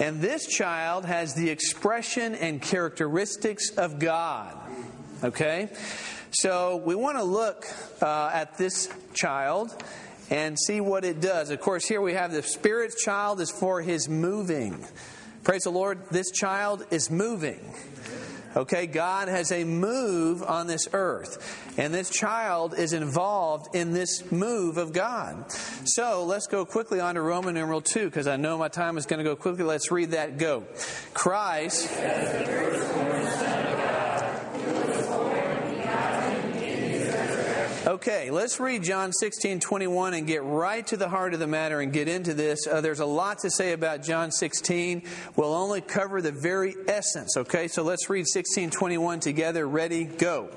And 0.00 0.20
this 0.20 0.46
child 0.46 1.04
has 1.04 1.34
the 1.34 1.50
expression 1.50 2.34
and 2.34 2.60
characteristics 2.60 3.70
of 3.76 3.98
God. 3.98 4.56
Okay? 5.22 5.68
So 6.30 6.82
we 6.84 6.94
want 6.94 7.18
to 7.18 7.22
look 7.22 7.66
uh, 8.02 8.30
at 8.32 8.56
this 8.58 8.88
child 9.12 9.70
and 10.30 10.58
see 10.58 10.80
what 10.80 11.04
it 11.04 11.20
does. 11.20 11.50
Of 11.50 11.60
course, 11.60 11.86
here 11.86 12.00
we 12.00 12.14
have 12.14 12.32
the 12.32 12.42
Spirit's 12.42 13.04
child 13.04 13.40
is 13.40 13.50
for 13.50 13.82
his 13.82 14.08
moving. 14.08 14.84
Praise 15.44 15.64
the 15.64 15.70
Lord, 15.70 16.00
this 16.10 16.30
child 16.30 16.86
is 16.90 17.10
moving. 17.10 17.60
Okay, 18.56 18.86
God 18.86 19.28
has 19.28 19.50
a 19.50 19.64
move 19.64 20.42
on 20.42 20.68
this 20.68 20.86
earth, 20.92 21.74
and 21.76 21.92
this 21.92 22.08
child 22.08 22.78
is 22.78 22.92
involved 22.92 23.74
in 23.74 23.92
this 23.92 24.30
move 24.30 24.76
of 24.76 24.92
God. 24.92 25.50
So 25.84 26.24
let's 26.24 26.46
go 26.46 26.64
quickly 26.64 27.00
on 27.00 27.16
to 27.16 27.20
Roman 27.20 27.54
numeral 27.54 27.80
2, 27.80 28.04
because 28.04 28.28
I 28.28 28.36
know 28.36 28.56
my 28.56 28.68
time 28.68 28.96
is 28.96 29.06
going 29.06 29.18
to 29.18 29.24
go 29.24 29.34
quickly. 29.34 29.64
Let's 29.64 29.90
read 29.90 30.12
that. 30.12 30.38
Go. 30.38 30.64
Christ. 31.14 31.90
Okay, 38.06 38.30
let's 38.30 38.60
read 38.60 38.82
John 38.82 39.14
16, 39.14 39.60
21 39.60 40.12
and 40.12 40.26
get 40.26 40.44
right 40.44 40.86
to 40.88 40.98
the 40.98 41.08
heart 41.08 41.32
of 41.32 41.40
the 41.40 41.46
matter 41.46 41.80
and 41.80 41.90
get 41.90 42.06
into 42.06 42.34
this. 42.34 42.66
Uh, 42.66 42.82
there's 42.82 43.00
a 43.00 43.06
lot 43.06 43.38
to 43.38 43.50
say 43.50 43.72
about 43.72 44.02
John 44.02 44.30
16. 44.30 45.04
We'll 45.36 45.54
only 45.54 45.80
cover 45.80 46.20
the 46.20 46.30
very 46.30 46.74
essence, 46.86 47.34
okay? 47.38 47.66
So 47.66 47.82
let's 47.82 48.10
read 48.10 48.26
16, 48.26 48.68
21 48.68 49.20
together. 49.20 49.66
Ready, 49.66 50.04
go. 50.04 50.50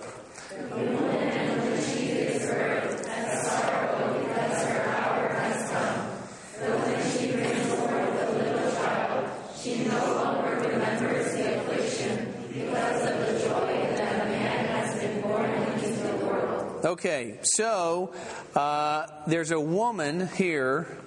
Okay, 16.98 17.38
so 17.44 18.12
uh, 18.56 19.06
there's 19.28 19.52
a 19.52 19.60
woman 19.60 20.30
here 20.30 20.98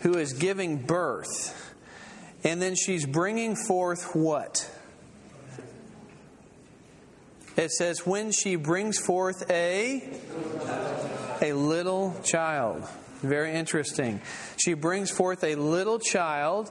who 0.00 0.18
is 0.18 0.34
giving 0.34 0.76
birth, 0.76 1.74
and 2.44 2.60
then 2.60 2.74
she's 2.74 3.06
bringing 3.06 3.56
forth 3.56 4.14
what? 4.14 4.70
It 7.56 7.70
says, 7.70 8.04
when 8.04 8.30
she 8.30 8.56
brings 8.56 8.98
forth 8.98 9.50
a 9.50 10.20
a 11.40 11.54
little 11.54 12.14
child. 12.22 12.86
Very 13.22 13.54
interesting. 13.54 14.20
She 14.58 14.74
brings 14.74 15.10
forth 15.10 15.42
a 15.44 15.54
little 15.54 15.98
child, 15.98 16.70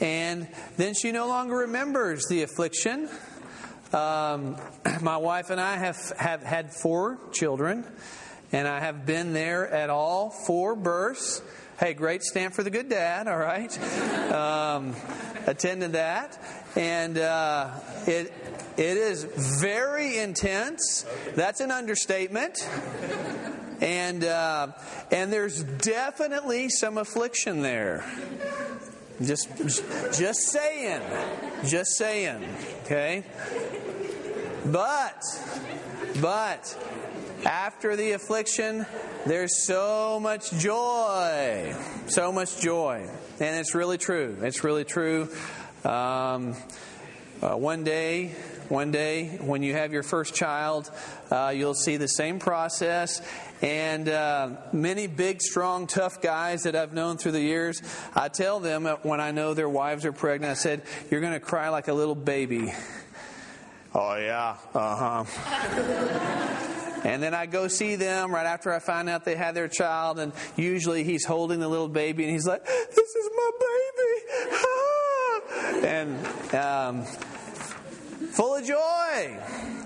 and 0.00 0.48
then 0.76 0.94
she 0.94 1.12
no 1.12 1.28
longer 1.28 1.58
remembers 1.58 2.26
the 2.28 2.42
affliction. 2.42 3.08
Um, 3.92 4.56
my 5.00 5.16
wife 5.16 5.50
and 5.50 5.60
I 5.60 5.76
have, 5.76 5.96
have 6.18 6.42
had 6.42 6.72
four 6.72 7.18
children, 7.32 7.84
and 8.52 8.68
I 8.68 8.80
have 8.80 9.06
been 9.06 9.32
there 9.32 9.68
at 9.68 9.90
all 9.90 10.30
four 10.30 10.74
births. 10.74 11.42
Hey, 11.78 11.94
great 11.94 12.22
stand 12.22 12.54
for 12.54 12.62
the 12.62 12.70
good 12.70 12.88
dad, 12.88 13.28
all 13.28 13.38
right? 13.38 13.78
Um, 14.28 14.94
attended 15.46 15.92
that. 15.92 16.38
And 16.76 17.18
uh, 17.18 17.70
it, 18.06 18.32
it 18.76 18.96
is 18.96 19.24
very 19.60 20.18
intense. 20.18 21.06
That's 21.34 21.60
an 21.60 21.70
understatement. 21.70 22.68
And, 23.80 24.24
uh, 24.24 24.68
and 25.10 25.32
there's 25.32 25.62
definitely 25.62 26.68
some 26.68 26.98
affliction 26.98 27.62
there. 27.62 28.04
Just, 29.22 29.48
just 30.16 30.40
saying. 30.42 31.00
Just 31.66 31.96
saying. 31.96 32.44
Okay? 32.84 33.24
But, 34.72 35.24
but, 36.20 36.76
after 37.46 37.96
the 37.96 38.12
affliction, 38.12 38.84
there's 39.24 39.64
so 39.64 40.20
much 40.20 40.50
joy. 40.52 41.74
So 42.08 42.32
much 42.32 42.60
joy. 42.60 43.08
And 43.40 43.58
it's 43.58 43.74
really 43.74 43.96
true. 43.96 44.36
It's 44.42 44.64
really 44.64 44.84
true. 44.84 45.30
Um, 45.84 46.54
uh, 47.40 47.56
one 47.56 47.82
day, 47.84 48.34
one 48.68 48.90
day, 48.90 49.38
when 49.40 49.62
you 49.62 49.72
have 49.72 49.92
your 49.92 50.02
first 50.02 50.34
child, 50.34 50.90
uh, 51.30 51.54
you'll 51.56 51.72
see 51.72 51.96
the 51.96 52.08
same 52.08 52.38
process. 52.38 53.22
And 53.62 54.06
uh, 54.06 54.50
many 54.74 55.06
big, 55.06 55.40
strong, 55.40 55.86
tough 55.86 56.20
guys 56.20 56.64
that 56.64 56.76
I've 56.76 56.92
known 56.92 57.16
through 57.16 57.32
the 57.32 57.40
years, 57.40 57.80
I 58.14 58.28
tell 58.28 58.60
them 58.60 58.84
when 59.02 59.20
I 59.20 59.30
know 59.30 59.54
their 59.54 59.68
wives 59.68 60.04
are 60.04 60.12
pregnant, 60.12 60.50
I 60.50 60.54
said, 60.54 60.82
You're 61.10 61.22
going 61.22 61.32
to 61.32 61.40
cry 61.40 61.70
like 61.70 61.88
a 61.88 61.94
little 61.94 62.14
baby. 62.14 62.74
Oh, 64.00 64.14
yeah, 64.14 64.54
uh 64.76 65.24
huh. 65.24 67.00
and 67.04 67.20
then 67.20 67.34
I 67.34 67.46
go 67.46 67.66
see 67.66 67.96
them 67.96 68.32
right 68.32 68.46
after 68.46 68.72
I 68.72 68.78
find 68.78 69.08
out 69.08 69.24
they 69.24 69.34
had 69.34 69.56
their 69.56 69.66
child, 69.66 70.20
and 70.20 70.32
usually 70.54 71.02
he's 71.02 71.24
holding 71.24 71.58
the 71.58 71.66
little 71.66 71.88
baby 71.88 72.22
and 72.22 72.32
he's 72.32 72.46
like, 72.46 72.64
This 72.64 73.16
is 73.16 73.30
my 73.36 73.50
baby. 73.60 74.52
Ah! 74.52 75.80
and 75.82 76.54
um, 76.54 77.02
full 78.34 78.54
of 78.54 78.64
joy. 78.64 79.36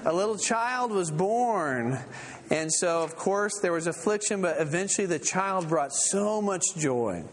A 0.05 0.13
little 0.13 0.37
child 0.37 0.91
was 0.91 1.11
born. 1.11 1.99
And 2.51 2.71
so, 2.71 3.03
of 3.03 3.17
course, 3.17 3.61
there 3.61 3.73
was 3.73 3.87
affliction, 3.87 4.43
but 4.43 4.61
eventually 4.61 5.07
the 5.07 5.21
child 5.21 5.71
brought 5.71 5.95
so 5.95 6.43
much 6.43 6.65
joy. 6.77 7.25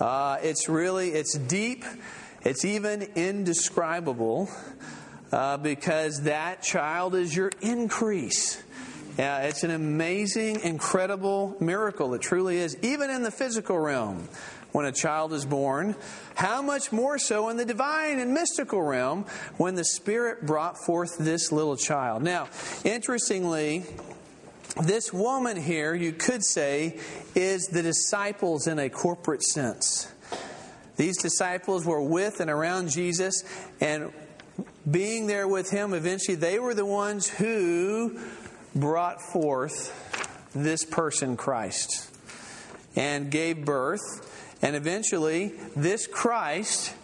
Uh, 0.00 0.38
it's 0.42 0.70
really, 0.70 1.10
it's 1.10 1.36
deep, 1.36 1.84
it's 2.40 2.64
even 2.64 3.02
indescribable 3.14 4.48
uh, 5.34 5.56
because 5.56 6.22
that 6.22 6.62
child 6.62 7.16
is 7.16 7.34
your 7.34 7.50
increase. 7.60 8.62
Yeah, 9.18 9.42
it's 9.42 9.64
an 9.64 9.72
amazing, 9.72 10.60
incredible 10.60 11.56
miracle. 11.58 12.14
It 12.14 12.22
truly 12.22 12.58
is, 12.58 12.76
even 12.82 13.10
in 13.10 13.24
the 13.24 13.32
physical 13.32 13.76
realm 13.76 14.28
when 14.70 14.86
a 14.86 14.92
child 14.92 15.32
is 15.32 15.44
born. 15.44 15.96
How 16.36 16.62
much 16.62 16.92
more 16.92 17.18
so 17.18 17.48
in 17.48 17.56
the 17.56 17.64
divine 17.64 18.20
and 18.20 18.32
mystical 18.32 18.80
realm 18.80 19.24
when 19.56 19.74
the 19.74 19.84
Spirit 19.84 20.46
brought 20.46 20.78
forth 20.78 21.18
this 21.18 21.50
little 21.50 21.76
child? 21.76 22.22
Now, 22.22 22.48
interestingly, 22.84 23.84
this 24.82 25.12
woman 25.12 25.60
here, 25.60 25.96
you 25.96 26.12
could 26.12 26.44
say, 26.44 27.00
is 27.34 27.66
the 27.66 27.82
disciples 27.82 28.68
in 28.68 28.78
a 28.78 28.88
corporate 28.88 29.42
sense. 29.42 30.12
These 30.96 31.20
disciples 31.20 31.84
were 31.84 32.02
with 32.02 32.38
and 32.38 32.48
around 32.48 32.90
Jesus, 32.90 33.42
and 33.80 34.12
being 34.90 35.26
there 35.26 35.48
with 35.48 35.70
him, 35.70 35.94
eventually 35.94 36.36
they 36.36 36.58
were 36.58 36.74
the 36.74 36.84
ones 36.84 37.28
who 37.28 38.18
brought 38.74 39.22
forth 39.22 39.92
this 40.54 40.84
person, 40.84 41.36
Christ, 41.36 42.10
and 42.96 43.30
gave 43.30 43.64
birth. 43.64 44.00
And 44.62 44.76
eventually, 44.76 45.52
this 45.76 46.06
Christ 46.06 46.94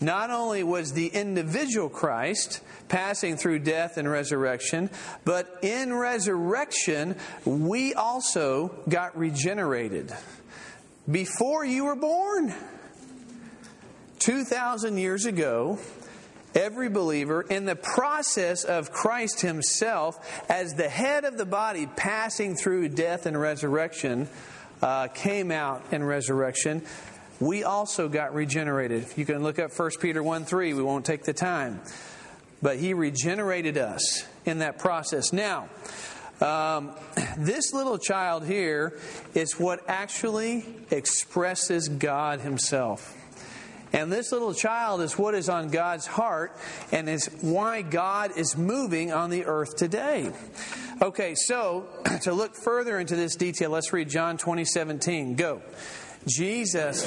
not 0.00 0.30
only 0.30 0.62
was 0.62 0.92
the 0.92 1.08
individual 1.08 1.88
Christ 1.88 2.60
passing 2.88 3.36
through 3.36 3.60
death 3.60 3.96
and 3.96 4.08
resurrection, 4.08 4.90
but 5.24 5.58
in 5.62 5.92
resurrection, 5.92 7.16
we 7.44 7.94
also 7.94 8.74
got 8.88 9.18
regenerated. 9.18 10.14
Before 11.10 11.64
you 11.64 11.86
were 11.86 11.96
born, 11.96 12.54
2,000 14.20 14.98
years 14.98 15.26
ago, 15.26 15.78
every 16.58 16.88
believer 16.88 17.42
in 17.42 17.64
the 17.64 17.76
process 17.76 18.64
of 18.64 18.90
Christ 18.90 19.40
Himself 19.40 20.18
as 20.50 20.74
the 20.74 20.88
head 20.88 21.24
of 21.24 21.38
the 21.38 21.46
body 21.46 21.86
passing 21.86 22.56
through 22.56 22.90
death 22.90 23.26
and 23.26 23.40
resurrection 23.40 24.28
uh, 24.82 25.08
came 25.08 25.50
out 25.50 25.84
in 25.92 26.02
resurrection. 26.02 26.82
We 27.40 27.62
also 27.62 28.08
got 28.08 28.34
regenerated. 28.34 29.06
You 29.16 29.24
can 29.24 29.42
look 29.42 29.60
up 29.60 29.76
1 29.76 29.90
Peter 30.00 30.22
1 30.22 30.44
3. 30.44 30.74
We 30.74 30.82
won't 30.82 31.04
take 31.04 31.22
the 31.22 31.32
time. 31.32 31.80
But 32.60 32.78
He 32.78 32.92
regenerated 32.92 33.78
us 33.78 34.26
in 34.44 34.58
that 34.58 34.78
process. 34.78 35.32
Now, 35.32 35.68
um, 36.40 36.90
this 37.38 37.72
little 37.72 37.98
child 37.98 38.44
here 38.44 38.98
is 39.34 39.52
what 39.60 39.80
actually 39.88 40.66
expresses 40.90 41.88
God 41.88 42.40
Himself. 42.40 43.14
And 43.92 44.12
this 44.12 44.32
little 44.32 44.54
child 44.54 45.00
is 45.00 45.18
what 45.18 45.34
is 45.34 45.48
on 45.48 45.70
God's 45.70 46.06
heart 46.06 46.56
and 46.92 47.08
is 47.08 47.26
why 47.40 47.82
God 47.82 48.36
is 48.36 48.56
moving 48.56 49.12
on 49.12 49.30
the 49.30 49.46
earth 49.46 49.76
today. 49.76 50.32
Okay, 51.00 51.34
so 51.34 51.86
to 52.22 52.32
look 52.32 52.54
further 52.54 52.98
into 52.98 53.16
this 53.16 53.36
detail, 53.36 53.70
let's 53.70 53.92
read 53.92 54.08
John 54.08 54.36
20, 54.36 54.64
17. 54.64 55.36
Go. 55.36 55.62
Jesus. 56.26 57.06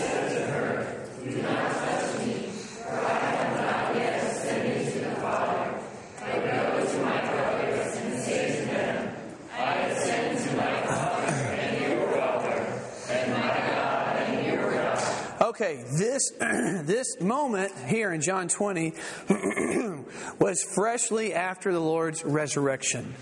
Okay, 15.61 15.83
this 15.95 16.31
this 16.39 17.21
moment 17.21 17.71
here 17.85 18.11
in 18.11 18.21
John 18.21 18.47
20 18.47 18.93
was 20.39 20.63
freshly 20.73 21.35
after 21.35 21.71
the 21.71 21.79
Lord's 21.79 22.25
resurrection. 22.25 23.13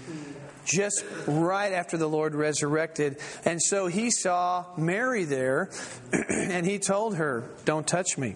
Just 0.63 1.03
right 1.27 1.73
after 1.73 1.97
the 1.97 2.07
Lord 2.07 2.35
resurrected. 2.35 3.17
And 3.43 3.61
so 3.61 3.87
he 3.87 4.09
saw 4.09 4.67
Mary 4.77 5.25
there 5.25 5.69
and 6.29 6.65
he 6.65 6.79
told 6.79 7.17
her, 7.17 7.43
Don't 7.65 7.85
touch 7.85 8.17
me. 8.17 8.35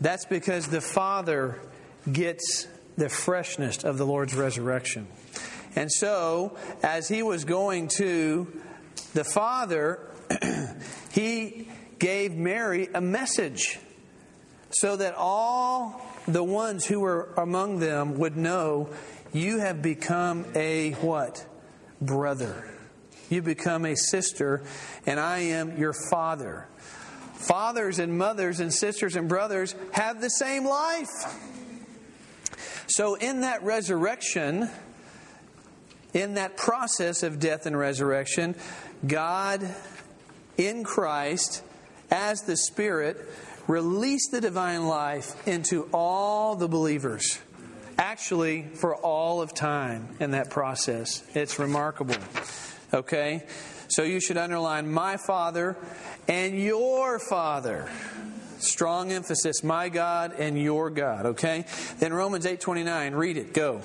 That's 0.00 0.24
because 0.24 0.68
the 0.68 0.80
Father 0.80 1.60
gets 2.10 2.66
the 2.96 3.10
freshness 3.10 3.84
of 3.84 3.98
the 3.98 4.06
Lord's 4.06 4.34
resurrection. 4.34 5.08
And 5.76 5.92
so, 5.92 6.56
as 6.82 7.06
he 7.08 7.22
was 7.22 7.44
going 7.44 7.88
to 7.98 8.50
the 9.12 9.24
Father, 9.24 10.00
he 11.12 11.68
gave 11.98 12.32
Mary 12.32 12.88
a 12.94 13.00
message 13.00 13.78
so 14.70 14.96
that 14.96 15.14
all 15.16 16.04
the 16.26 16.42
ones 16.42 16.84
who 16.84 17.00
were 17.00 17.32
among 17.36 17.78
them 17.78 18.18
would 18.18 18.36
know 18.36 18.88
you 19.32 19.58
have 19.58 19.82
become 19.82 20.46
a 20.54 20.92
what? 20.92 21.44
Brother. 22.00 22.70
You 23.30 23.42
become 23.42 23.84
a 23.84 23.96
sister, 23.96 24.62
and 25.06 25.18
I 25.18 25.38
am 25.38 25.76
your 25.78 25.94
father. 26.10 26.68
Fathers 27.34 27.98
and 27.98 28.16
mothers 28.16 28.60
and 28.60 28.72
sisters 28.72 29.16
and 29.16 29.28
brothers 29.28 29.74
have 29.92 30.20
the 30.20 30.30
same 30.30 30.64
life. 30.64 31.08
So, 32.86 33.14
in 33.14 33.40
that 33.40 33.62
resurrection, 33.62 34.70
in 36.12 36.34
that 36.34 36.56
process 36.56 37.22
of 37.22 37.40
death 37.40 37.66
and 37.66 37.76
resurrection, 37.76 38.54
God 39.06 39.68
in 40.56 40.84
Christ 40.84 41.62
as 42.14 42.42
the 42.42 42.56
Spirit, 42.56 43.16
release 43.66 44.28
the 44.30 44.40
divine 44.40 44.86
life 44.86 45.46
into 45.48 45.88
all 45.92 46.54
the 46.54 46.68
believers. 46.68 47.38
Actually, 47.98 48.62
for 48.62 48.94
all 48.96 49.42
of 49.42 49.52
time 49.52 50.08
in 50.20 50.30
that 50.30 50.50
process. 50.50 51.24
It's 51.34 51.58
remarkable. 51.58 52.16
Okay? 52.92 53.42
So 53.88 54.02
you 54.02 54.20
should 54.20 54.36
underline 54.36 54.92
my 54.92 55.16
Father 55.16 55.76
and 56.28 56.58
your 56.58 57.18
Father. 57.18 57.88
Strong 58.58 59.12
emphasis, 59.12 59.62
my 59.62 59.88
God 59.88 60.34
and 60.38 60.60
your 60.60 60.88
God, 60.88 61.26
okay? 61.26 61.66
Then 61.98 62.14
Romans 62.14 62.46
8:29, 62.46 63.14
read 63.14 63.36
it. 63.36 63.52
Go. 63.52 63.82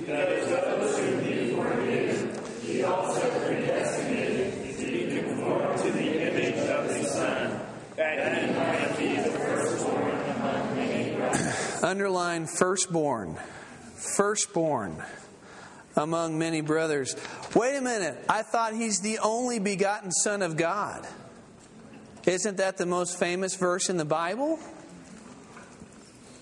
Because 0.00 0.48
those 0.48 0.98
whom 0.98 1.20
he 1.22 1.54
foreknew, 1.54 2.28
he 2.62 2.82
also 2.82 3.30
predestinated 3.46 4.76
to 4.76 4.84
be 4.84 5.06
conformed 5.20 5.78
to 5.78 5.90
the 5.90 6.28
image 6.28 6.68
of 6.68 6.94
his 6.94 7.10
Son, 7.10 7.60
that 7.96 8.42
he 8.42 8.52
might 8.52 8.98
be 8.98 9.16
the 9.16 9.38
firstborn 9.38 10.20
among 10.36 10.76
many 10.76 11.14
brothers. 11.16 11.73
Underline 11.84 12.46
firstborn. 12.46 13.36
Firstborn 13.94 15.02
among 15.96 16.38
many 16.38 16.62
brothers. 16.62 17.14
Wait 17.54 17.76
a 17.76 17.82
minute. 17.82 18.16
I 18.26 18.40
thought 18.40 18.72
he's 18.72 19.00
the 19.00 19.18
only 19.18 19.58
begotten 19.58 20.10
Son 20.10 20.40
of 20.40 20.56
God. 20.56 21.06
Isn't 22.26 22.56
that 22.56 22.78
the 22.78 22.86
most 22.86 23.18
famous 23.18 23.54
verse 23.54 23.90
in 23.90 23.98
the 23.98 24.04
Bible? 24.06 24.58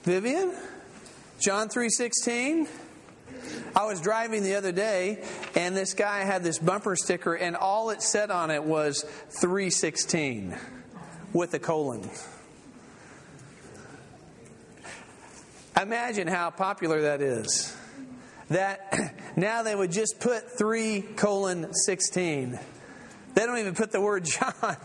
Vivian? 0.04 0.54
John 1.40 1.68
3:16? 1.68 2.68
I 3.74 3.84
was 3.84 4.00
driving 4.00 4.44
the 4.44 4.54
other 4.54 4.70
day 4.70 5.24
and 5.56 5.76
this 5.76 5.94
guy 5.94 6.20
had 6.20 6.44
this 6.44 6.60
bumper 6.60 6.94
sticker 6.94 7.34
and 7.34 7.56
all 7.56 7.90
it 7.90 8.00
said 8.00 8.30
on 8.30 8.52
it 8.52 8.62
was 8.62 9.04
316 9.30 10.56
with 11.32 11.52
a 11.54 11.58
colon. 11.58 12.08
Imagine 15.82 16.28
how 16.28 16.50
popular 16.50 17.02
that 17.02 17.20
is. 17.20 17.76
That 18.50 19.14
now 19.36 19.64
they 19.64 19.74
would 19.74 19.90
just 19.90 20.20
put 20.20 20.56
3 20.56 21.02
colon 21.16 21.74
16. 21.74 22.58
They 23.34 23.46
don't 23.46 23.58
even 23.58 23.74
put 23.74 23.90
the 23.90 24.00
word 24.00 24.24
John 24.40 24.76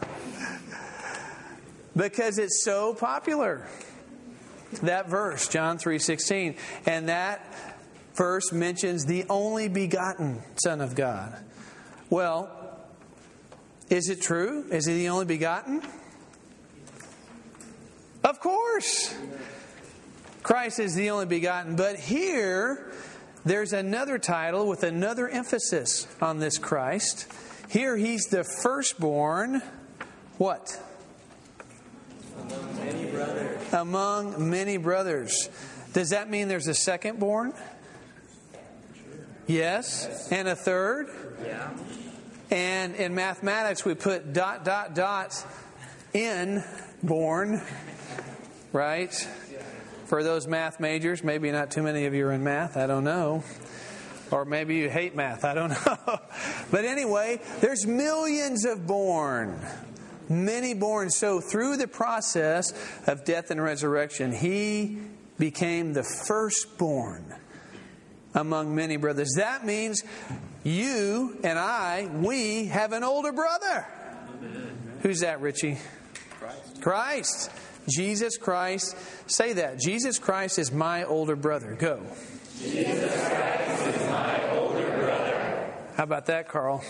because 1.95 2.39
it's 2.39 2.63
so 2.63 2.95
popular. 2.95 3.67
That 4.83 5.07
verse, 5.07 5.47
John 5.47 5.77
3:16, 5.77 6.57
and 6.85 7.07
that 7.07 7.55
verse 8.15 8.51
mentions 8.51 9.05
the 9.05 9.25
only 9.29 9.69
begotten 9.69 10.41
Son 10.61 10.81
of 10.81 10.93
God. 10.93 11.37
Well, 12.09 12.51
is 13.89 14.09
it 14.09 14.21
true? 14.21 14.65
Is 14.69 14.85
he 14.85 14.93
the 14.95 15.09
only 15.09 15.25
begotten? 15.25 15.81
Of 18.25 18.41
course. 18.41 19.15
Christ 20.47 20.79
is 20.79 20.95
the 20.95 21.09
only 21.09 21.25
begotten. 21.25 21.75
But 21.75 21.97
here, 21.99 22.93
there's 23.43 23.73
another 23.73 24.17
title 24.17 24.65
with 24.69 24.83
another 24.83 25.27
emphasis 25.27 26.07
on 26.21 26.39
this 26.39 26.57
Christ. 26.57 27.27
Here, 27.67 27.97
he's 27.97 28.27
the 28.27 28.45
firstborn. 28.63 29.61
What? 30.37 30.81
Among 32.39 32.77
many 32.77 33.11
brothers. 33.11 33.73
Among 33.73 34.49
many 34.49 34.77
brothers. 34.77 35.49
Does 35.91 36.11
that 36.11 36.29
mean 36.29 36.47
there's 36.47 36.69
a 36.69 36.71
secondborn? 36.71 37.53
Yes. 39.47 40.31
And 40.31 40.47
a 40.47 40.55
third? 40.55 41.09
Yeah. 41.45 41.71
And 42.51 42.95
in 42.95 43.13
mathematics, 43.13 43.83
we 43.83 43.95
put 43.95 44.31
dot, 44.31 44.63
dot, 44.63 44.95
dot 44.95 45.45
in 46.13 46.63
born, 47.03 47.61
right? 48.71 49.27
For 50.07 50.23
those 50.23 50.47
math 50.47 50.79
majors, 50.79 51.21
maybe 51.21 51.51
not 51.51 51.69
too 51.69 51.83
many 51.83 52.05
of 52.05 52.13
you 52.13 52.27
are 52.27 52.31
in 52.31 52.41
math, 52.43 52.77
I 52.77 52.87
don't 52.87 53.03
know. 53.03 53.43
Or 54.31 54.45
maybe 54.45 54.75
you 54.75 54.89
hate 54.89 55.15
math, 55.15 55.43
I 55.43 55.53
don't 55.53 55.69
know. 55.85 56.19
but 56.71 56.85
anyway, 56.85 57.41
there's 57.59 57.85
millions 57.85 58.63
of 58.65 58.87
born. 58.87 59.59
Many 60.29 60.73
born. 60.73 61.09
So 61.09 61.41
through 61.41 61.75
the 61.77 61.87
process 61.89 62.73
of 63.05 63.25
death 63.25 63.51
and 63.51 63.61
resurrection, 63.61 64.31
he 64.31 64.97
became 65.37 65.91
the 65.91 66.03
firstborn 66.03 67.35
among 68.33 68.73
many 68.75 68.95
brothers. 68.95 69.33
That 69.35 69.65
means 69.65 70.03
you 70.63 71.37
and 71.43 71.59
I, 71.59 72.09
we 72.13 72.67
have 72.67 72.93
an 72.93 73.03
older 73.03 73.33
brother. 73.33 73.85
Who's 75.01 75.19
that, 75.19 75.41
Richie? 75.41 75.77
Christ. 76.39 76.81
Christ. 76.81 77.51
Jesus 77.89 78.37
Christ, 78.37 78.95
say 79.27 79.53
that. 79.53 79.79
Jesus 79.79 80.19
Christ 80.19 80.59
is 80.59 80.71
my 80.71 81.03
older 81.03 81.35
brother. 81.35 81.75
Go. 81.79 82.01
Jesus 82.59 83.27
Christ 83.27 83.87
is 83.87 84.09
my 84.09 84.49
older 84.51 84.87
brother. 84.97 85.73
How 85.95 86.03
about 86.03 86.25
that, 86.27 86.47
Carl? 86.49 86.83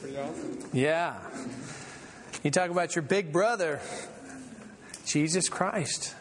Pretty 0.00 0.16
awesome. 0.16 0.58
Yeah. 0.72 1.18
You 2.42 2.50
talk 2.50 2.70
about 2.70 2.94
your 2.94 3.02
big 3.02 3.32
brother, 3.32 3.80
Jesus 5.06 5.48
Christ. 5.48 6.14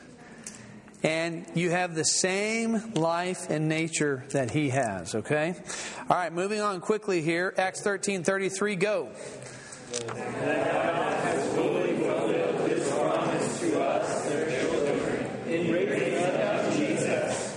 And 1.04 1.46
you 1.54 1.70
have 1.70 1.94
the 1.94 2.04
same 2.04 2.94
life 2.96 3.52
and 3.52 3.70
nature 3.70 4.26
that 4.32 4.50
he 4.50 4.70
has, 4.70 5.14
okay? 5.14 5.56
All 6.10 6.18
right, 6.18 6.34
moving 6.34 6.60
on 6.60 6.82
quickly 6.82 7.22
here. 7.22 7.54
Acts 7.56 7.82
13 7.82 8.24
33, 8.24 8.76
go. 8.76 9.10
In 15.48 15.72
raising 15.72 16.42
up 16.42 16.76
Jesus, 16.76 17.48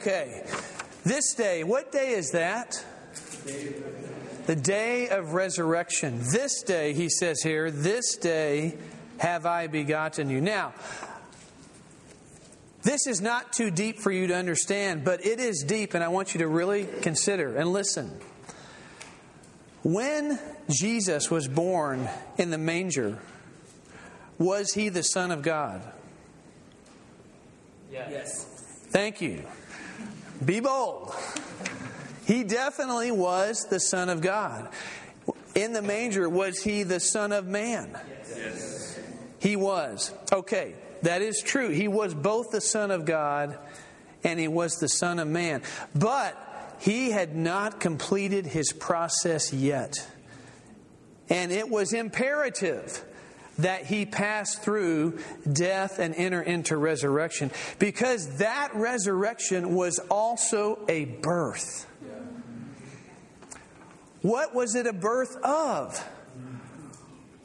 Okay. 0.00 0.42
This 1.04 1.34
day, 1.34 1.62
what 1.62 1.92
day 1.92 2.12
is 2.12 2.30
that? 2.30 2.82
The 4.46 4.56
day 4.56 5.10
of 5.10 5.34
resurrection. 5.34 6.20
This 6.32 6.62
day, 6.62 6.94
he 6.94 7.10
says 7.10 7.42
here, 7.42 7.70
this 7.70 8.16
day 8.16 8.78
have 9.18 9.44
I 9.44 9.66
begotten 9.66 10.30
you. 10.30 10.40
Now, 10.40 10.72
this 12.82 13.06
is 13.06 13.20
not 13.20 13.52
too 13.52 13.70
deep 13.70 13.98
for 13.98 14.10
you 14.10 14.28
to 14.28 14.34
understand, 14.34 15.04
but 15.04 15.26
it 15.26 15.38
is 15.38 15.62
deep, 15.68 15.92
and 15.92 16.02
I 16.02 16.08
want 16.08 16.32
you 16.32 16.38
to 16.38 16.48
really 16.48 16.88
consider 17.02 17.54
and 17.54 17.70
listen. 17.70 18.10
When 19.82 20.38
Jesus 20.70 21.30
was 21.30 21.46
born 21.46 22.08
in 22.38 22.48
the 22.48 22.56
manger, 22.56 23.18
was 24.38 24.72
he 24.72 24.88
the 24.88 25.02
Son 25.02 25.30
of 25.30 25.42
God? 25.42 25.82
yes. 27.92 28.08
yes. 28.10 28.46
Thank 28.92 29.20
you. 29.20 29.44
Be 30.44 30.60
bold. 30.60 31.14
He 32.26 32.44
definitely 32.44 33.10
was 33.10 33.66
the 33.68 33.80
Son 33.80 34.08
of 34.08 34.20
God. 34.20 34.68
In 35.54 35.72
the 35.72 35.82
manger, 35.82 36.28
was 36.28 36.62
he 36.62 36.82
the 36.84 37.00
Son 37.00 37.32
of 37.32 37.46
Man? 37.46 37.98
Yes. 38.28 38.98
He 39.38 39.56
was. 39.56 40.12
Okay, 40.32 40.74
that 41.02 41.22
is 41.22 41.42
true. 41.42 41.70
He 41.70 41.88
was 41.88 42.14
both 42.14 42.50
the 42.50 42.60
Son 42.60 42.90
of 42.90 43.04
God 43.04 43.58
and 44.22 44.38
he 44.38 44.48
was 44.48 44.76
the 44.76 44.88
Son 44.88 45.18
of 45.18 45.28
Man. 45.28 45.62
But 45.94 46.76
he 46.80 47.10
had 47.10 47.34
not 47.34 47.80
completed 47.80 48.46
his 48.46 48.72
process 48.72 49.52
yet. 49.52 50.06
And 51.28 51.52
it 51.52 51.68
was 51.68 51.92
imperative 51.92 53.04
that 53.62 53.86
he 53.86 54.06
pass 54.06 54.54
through 54.56 55.18
death 55.50 55.98
and 55.98 56.14
enter 56.14 56.42
into 56.42 56.76
resurrection 56.76 57.50
because 57.78 58.38
that 58.38 58.70
resurrection 58.74 59.74
was 59.74 59.98
also 60.10 60.84
a 60.88 61.04
birth. 61.04 61.86
What 64.22 64.54
was 64.54 64.74
it 64.74 64.86
a 64.86 64.92
birth 64.92 65.36
of? 65.42 65.98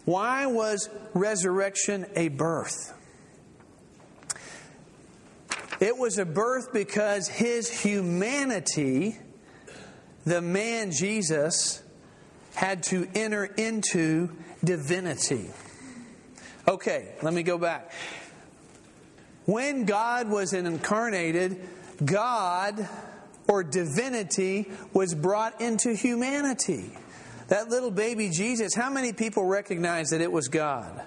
Why 0.03 0.45
was 0.45 0.89
resurrection 1.13 2.05
a 2.15 2.27
birth? 2.27 2.93
It 5.79 5.97
was 5.97 6.17
a 6.17 6.25
birth 6.25 6.71
because 6.73 7.27
his 7.27 7.69
humanity, 7.69 9.17
the 10.25 10.41
man 10.41 10.91
Jesus, 10.91 11.81
had 12.53 12.83
to 12.83 13.07
enter 13.13 13.45
into 13.45 14.29
divinity. 14.63 15.49
Okay, 16.67 17.13
let 17.21 17.33
me 17.33 17.43
go 17.43 17.57
back. 17.57 17.91
When 19.45 19.85
God 19.85 20.29
was 20.29 20.53
incarnated, 20.53 21.59
God 22.03 22.87
or 23.47 23.63
divinity 23.63 24.71
was 24.91 25.13
brought 25.13 25.61
into 25.61 25.93
humanity. 25.93 26.91
That 27.49 27.69
little 27.69 27.91
baby 27.91 28.29
Jesus, 28.29 28.73
how 28.73 28.89
many 28.89 29.13
people 29.13 29.45
recognize 29.45 30.09
that 30.09 30.21
it 30.21 30.31
was 30.31 30.47
God? 30.47 31.03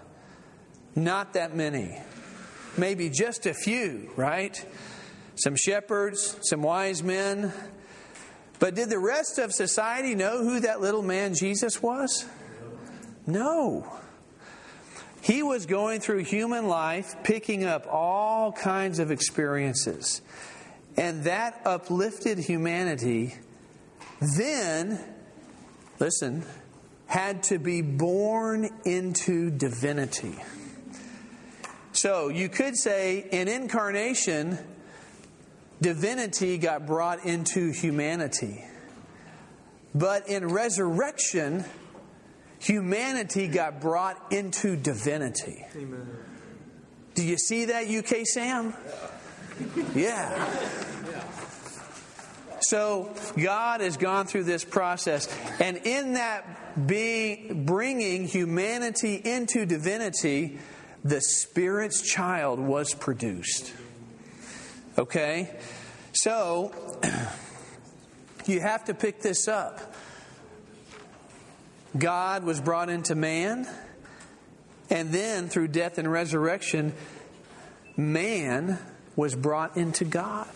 Not 0.95 1.33
that 1.33 1.57
many. 1.57 1.99
Maybe 2.77 3.11
just 3.11 3.47
a 3.47 3.55
few, 3.55 4.11
right? 4.15 4.65
Some 5.35 5.57
shepherds, 5.57 6.39
some 6.43 6.63
wise 6.63 7.03
men. 7.03 7.53
But 8.61 8.77
did 8.77 8.91
the 8.91 8.99
rest 9.01 9.39
of 9.39 9.53
society 9.53 10.15
know 10.15 10.45
who 10.45 10.61
that 10.61 10.81
little 10.81 11.03
man 11.03 11.35
Jesus 11.35 11.83
was? 11.83 12.25
No. 13.27 13.99
He 15.29 15.43
was 15.43 15.67
going 15.67 16.01
through 16.01 16.25
human 16.25 16.69
life, 16.69 17.15
picking 17.23 17.67
up 17.67 17.87
all 17.87 18.51
kinds 18.51 18.99
of 18.99 19.11
experiences. 19.11 20.23
And 20.97 21.25
that 21.25 21.61
uplifted 21.67 22.39
humanity 22.39 23.35
then, 24.21 24.99
listen, 25.99 26.45
had 27.07 27.43
to 27.45 27.59
be 27.59 27.83
born 27.83 28.71
into 28.87 29.51
divinity. 29.51 30.35
So 31.93 32.29
you 32.29 32.49
could 32.49 32.77
say 32.79 33.27
in 33.31 33.49
incarnation, 33.49 34.57
divinity 35.83 36.57
got 36.57 36.87
brought 36.87 37.27
into 37.27 37.71
humanity. 37.71 38.65
But 39.95 40.27
in 40.31 40.49
resurrection, 40.49 41.67
humanity 42.61 43.49
got 43.49 43.81
brought 43.81 44.33
into 44.33 44.77
divinity. 44.77 45.65
Amen. 45.77 46.09
Do 47.15 47.25
you 47.25 47.37
see 47.37 47.67
that, 47.67 47.89
UK 47.89 48.27
Sam? 48.27 48.75
Yeah. 49.95 50.49
So 52.61 53.15
God 53.41 53.81
has 53.81 53.97
gone 53.97 54.27
through 54.27 54.45
this 54.45 54.65
process, 54.65 55.29
and 55.61 55.79
in 55.79 56.15
that 56.15 56.87
being 56.87 57.65
bringing 57.65 58.27
humanity 58.27 59.15
into 59.15 59.67
divinity, 59.67 60.59
the 61.05 61.21
Spirit's 61.21 62.03
child 62.03 62.59
was 62.59 62.95
produced. 62.95 63.73
Okay? 64.97 65.51
So 66.13 66.73
you 68.47 68.61
have 68.61 68.85
to 68.87 68.95
pick 68.95 69.23
this 69.23 69.49
up. 69.49 69.95
God 71.99 72.45
was 72.45 72.61
brought 72.61 72.89
into 72.89 73.15
man, 73.15 73.67
and 74.91 75.11
then 75.11 75.49
through 75.49 75.69
death 75.69 75.99
and 75.99 76.11
resurrection, 76.11 76.95
man 77.97 78.79
was 79.17 79.35
brought 79.35 79.77
into 79.77 80.05
God. 80.05 80.49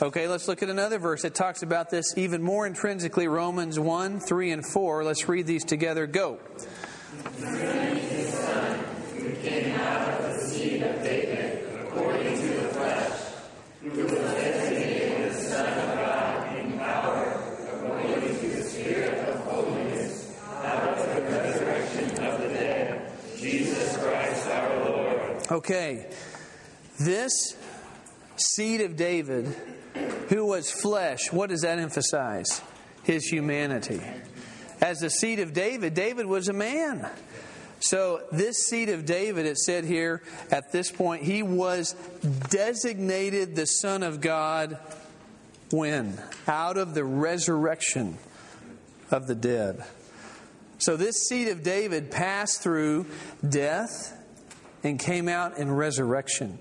Okay, 0.00 0.28
let's 0.28 0.46
look 0.46 0.62
at 0.62 0.68
another 0.68 0.98
verse 0.98 1.22
that 1.22 1.34
talks 1.34 1.62
about 1.62 1.90
this 1.90 2.16
even 2.16 2.42
more 2.42 2.66
intrinsically 2.66 3.26
Romans 3.26 3.80
1, 3.80 4.20
3, 4.20 4.52
and 4.52 4.64
4. 4.64 5.04
Let's 5.04 5.28
read 5.28 5.46
these 5.46 5.64
together. 5.64 6.06
Go. 6.06 6.38
Okay, 25.58 26.06
this 27.00 27.56
seed 28.36 28.80
of 28.80 28.94
David, 28.94 29.46
who 30.28 30.46
was 30.46 30.70
flesh, 30.70 31.32
what 31.32 31.50
does 31.50 31.62
that 31.62 31.80
emphasize? 31.80 32.62
His 33.02 33.24
humanity. 33.24 34.00
As 34.80 35.00
the 35.00 35.10
seed 35.10 35.40
of 35.40 35.52
David, 35.52 35.94
David 35.94 36.26
was 36.26 36.48
a 36.48 36.52
man. 36.52 37.10
So, 37.80 38.22
this 38.30 38.68
seed 38.68 38.88
of 38.88 39.04
David, 39.04 39.46
it 39.46 39.58
said 39.58 39.84
here 39.84 40.22
at 40.52 40.70
this 40.70 40.92
point, 40.92 41.24
he 41.24 41.42
was 41.42 41.94
designated 42.50 43.56
the 43.56 43.66
Son 43.66 44.04
of 44.04 44.20
God 44.20 44.78
when? 45.72 46.22
Out 46.46 46.76
of 46.76 46.94
the 46.94 47.02
resurrection 47.02 48.18
of 49.10 49.26
the 49.26 49.34
dead. 49.34 49.82
So, 50.78 50.96
this 50.96 51.26
seed 51.26 51.48
of 51.48 51.64
David 51.64 52.12
passed 52.12 52.62
through 52.62 53.06
death 53.46 54.14
and 54.82 54.98
came 54.98 55.28
out 55.28 55.58
in 55.58 55.70
resurrection. 55.70 56.58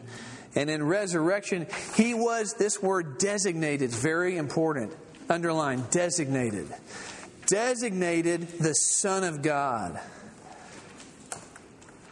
And 0.56 0.70
in 0.70 0.84
resurrection, 0.84 1.68
he 1.96 2.14
was, 2.14 2.54
this 2.54 2.82
word 2.82 3.20
designated, 3.20 3.92
very 3.92 4.38
important. 4.38 4.96
Underline, 5.30 5.84
designated. 5.92 6.68
Designated 7.46 8.48
the 8.60 8.74
Son 8.74 9.24
of 9.24 9.42
God. 9.42 10.00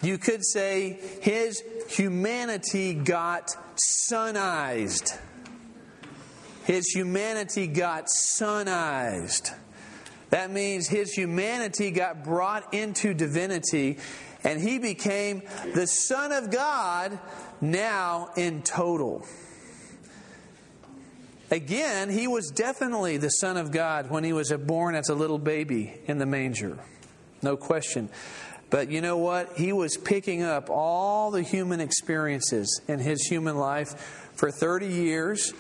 You 0.02 0.18
could 0.18 0.46
say 0.46 1.00
his 1.22 1.63
humanity 1.89 2.94
got 2.94 3.56
sonized. 4.08 5.18
His 6.65 6.88
humanity 6.88 7.68
got 7.68 8.06
sonized. 8.06 9.54
That 10.30 10.52
means 10.52 10.88
his 10.88 11.13
humanity 11.13 11.91
got 11.91 12.24
brought 12.24 12.74
into 12.74 13.13
divinity 13.13 13.98
and 14.45 14.62
he 14.62 14.77
became 14.77 15.41
the 15.73 15.88
Son 15.88 16.31
of 16.31 16.51
God 16.51 17.19
now 17.60 18.29
in 18.38 18.62
total. 18.62 19.25
Again, 21.51 22.10
he 22.10 22.27
was 22.27 22.51
definitely 22.51 23.17
the 23.17 23.29
Son 23.29 23.58
of 23.58 23.71
God 23.71 24.10
when 24.10 24.23
he 24.23 24.34
was 24.34 24.51
born 24.51 24.95
as 24.95 25.10
a 25.10 25.15
little 25.15 25.39
baby 25.39 25.93
in 26.05 26.19
the 26.19 26.25
manger. 26.25 26.77
No 27.41 27.58
question. 27.58 28.10
But 28.69 28.89
you 28.89 29.01
know 29.01 29.17
what? 29.17 29.53
He 29.58 29.71
was 29.71 29.97
picking 29.97 30.43
up 30.43 30.69
all 30.69 31.31
the 31.31 31.41
human 31.41 31.81
experiences 31.81 32.81
in 32.88 32.99
his 32.99 33.25
human 33.25 33.58
life 33.58 34.29
for 34.36 34.51
30 34.51 34.88
years. 34.88 35.53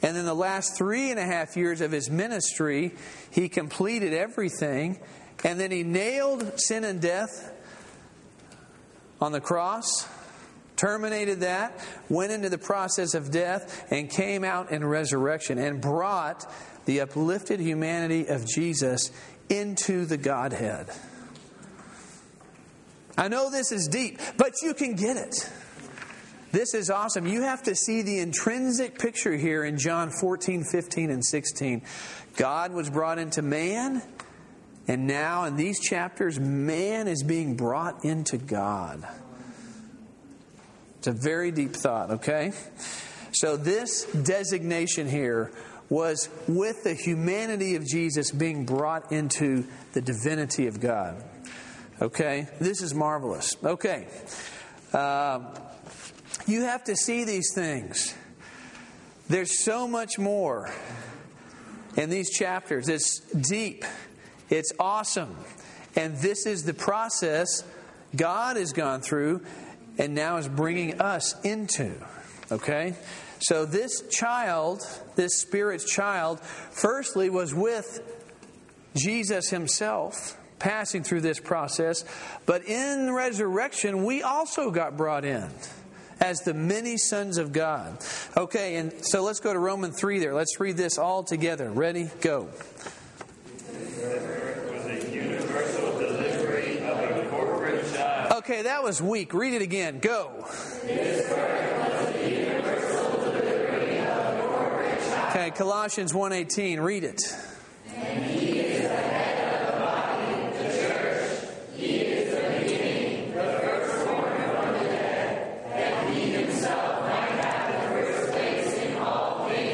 And 0.00 0.16
in 0.16 0.24
the 0.24 0.34
last 0.34 0.76
three 0.76 1.10
and 1.10 1.18
a 1.18 1.24
half 1.24 1.56
years 1.56 1.80
of 1.80 1.92
his 1.92 2.10
ministry, 2.10 2.92
he 3.30 3.48
completed 3.48 4.12
everything. 4.12 4.98
And 5.44 5.60
then 5.60 5.70
he 5.70 5.82
nailed 5.82 6.58
sin 6.60 6.84
and 6.84 7.00
death 7.00 7.51
on 9.22 9.32
the 9.32 9.40
cross 9.40 10.06
terminated 10.76 11.40
that, 11.40 11.78
went 12.08 12.32
into 12.32 12.48
the 12.48 12.58
process 12.58 13.14
of 13.14 13.30
death, 13.30 13.86
and 13.92 14.10
came 14.10 14.42
out 14.42 14.72
in 14.72 14.84
resurrection 14.84 15.56
and 15.56 15.80
brought 15.80 16.44
the 16.86 17.00
uplifted 17.00 17.60
humanity 17.60 18.26
of 18.26 18.44
Jesus 18.44 19.12
into 19.48 20.04
the 20.06 20.16
Godhead. 20.16 20.88
I 23.16 23.28
know 23.28 23.48
this 23.48 23.70
is 23.70 23.86
deep, 23.86 24.18
but 24.36 24.54
you 24.62 24.74
can 24.74 24.96
get 24.96 25.16
it. 25.16 25.48
This 26.50 26.74
is 26.74 26.90
awesome. 26.90 27.28
You 27.28 27.42
have 27.42 27.62
to 27.62 27.76
see 27.76 28.02
the 28.02 28.18
intrinsic 28.18 28.98
picture 28.98 29.36
here 29.36 29.64
in 29.64 29.78
John 29.78 30.10
14, 30.10 30.64
15, 30.64 31.10
and 31.10 31.24
16. 31.24 31.82
God 32.36 32.72
was 32.72 32.90
brought 32.90 33.18
into 33.18 33.40
man, 33.40 34.02
and 34.88 35.06
now 35.06 35.44
in 35.44 35.56
these 35.56 35.80
chapters, 35.80 36.40
man 36.40 37.08
is 37.08 37.22
being 37.22 37.56
brought 37.56 38.04
into 38.04 38.36
God. 38.36 39.06
It's 40.98 41.06
a 41.06 41.12
very 41.12 41.50
deep 41.50 41.74
thought, 41.74 42.10
okay? 42.10 42.52
So, 43.32 43.56
this 43.56 44.04
designation 44.06 45.08
here 45.08 45.52
was 45.88 46.28
with 46.48 46.84
the 46.84 46.94
humanity 46.94 47.76
of 47.76 47.86
Jesus 47.86 48.30
being 48.30 48.64
brought 48.64 49.12
into 49.12 49.66
the 49.92 50.00
divinity 50.00 50.66
of 50.66 50.80
God. 50.80 51.22
Okay? 52.00 52.48
This 52.60 52.80
is 52.82 52.94
marvelous. 52.94 53.56
Okay. 53.62 54.06
Uh, 54.92 55.40
you 56.46 56.62
have 56.62 56.84
to 56.84 56.96
see 56.96 57.24
these 57.24 57.52
things. 57.54 58.14
There's 59.28 59.62
so 59.62 59.86
much 59.86 60.18
more 60.18 60.70
in 61.96 62.10
these 62.10 62.30
chapters. 62.30 62.88
It's 62.88 63.20
deep, 63.20 63.84
it's 64.52 64.72
awesome. 64.78 65.34
And 65.96 66.16
this 66.18 66.46
is 66.46 66.64
the 66.64 66.74
process 66.74 67.64
God 68.14 68.56
has 68.56 68.72
gone 68.72 69.00
through 69.00 69.40
and 69.98 70.14
now 70.14 70.36
is 70.36 70.46
bringing 70.46 71.00
us 71.00 71.34
into. 71.42 71.92
Okay? 72.50 72.94
So 73.40 73.64
this 73.64 74.02
child, 74.10 74.82
this 75.16 75.38
Spirit's 75.38 75.90
child, 75.90 76.40
firstly 76.40 77.30
was 77.30 77.54
with 77.54 78.00
Jesus 78.94 79.48
himself, 79.48 80.38
passing 80.58 81.02
through 81.02 81.22
this 81.22 81.40
process. 81.40 82.04
But 82.46 82.66
in 82.66 83.12
resurrection, 83.12 84.04
we 84.04 84.22
also 84.22 84.70
got 84.70 84.96
brought 84.96 85.24
in 85.24 85.48
as 86.20 86.40
the 86.40 86.54
many 86.54 86.98
sons 86.98 87.38
of 87.38 87.52
God. 87.52 87.98
Okay, 88.36 88.76
and 88.76 88.92
so 89.04 89.22
let's 89.22 89.40
go 89.40 89.52
to 89.52 89.58
Romans 89.58 89.98
3 89.98 90.18
there. 90.18 90.34
Let's 90.34 90.60
read 90.60 90.76
this 90.76 90.98
all 90.98 91.24
together. 91.24 91.70
Ready? 91.70 92.10
Go. 92.20 92.48
Okay, 98.38 98.62
that 98.62 98.82
was 98.82 99.00
weak. 99.00 99.34
Read 99.34 99.54
it 99.54 99.62
again. 99.62 100.00
Go. 100.00 100.44
Okay, 105.30 105.50
Colossians 105.54 106.12
1:18. 106.12 106.80
Read 106.80 107.04
it. 107.04 107.22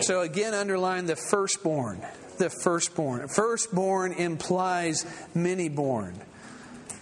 So 0.03 0.21
again, 0.23 0.55
underline 0.55 1.07
the 1.07 1.16
firstborn. 1.16 2.03
The 2.38 2.51
firstborn. 2.51 3.29
Firstborn 3.29 4.12
implies 4.12 5.05
many 5.35 5.68
born. 5.68 6.14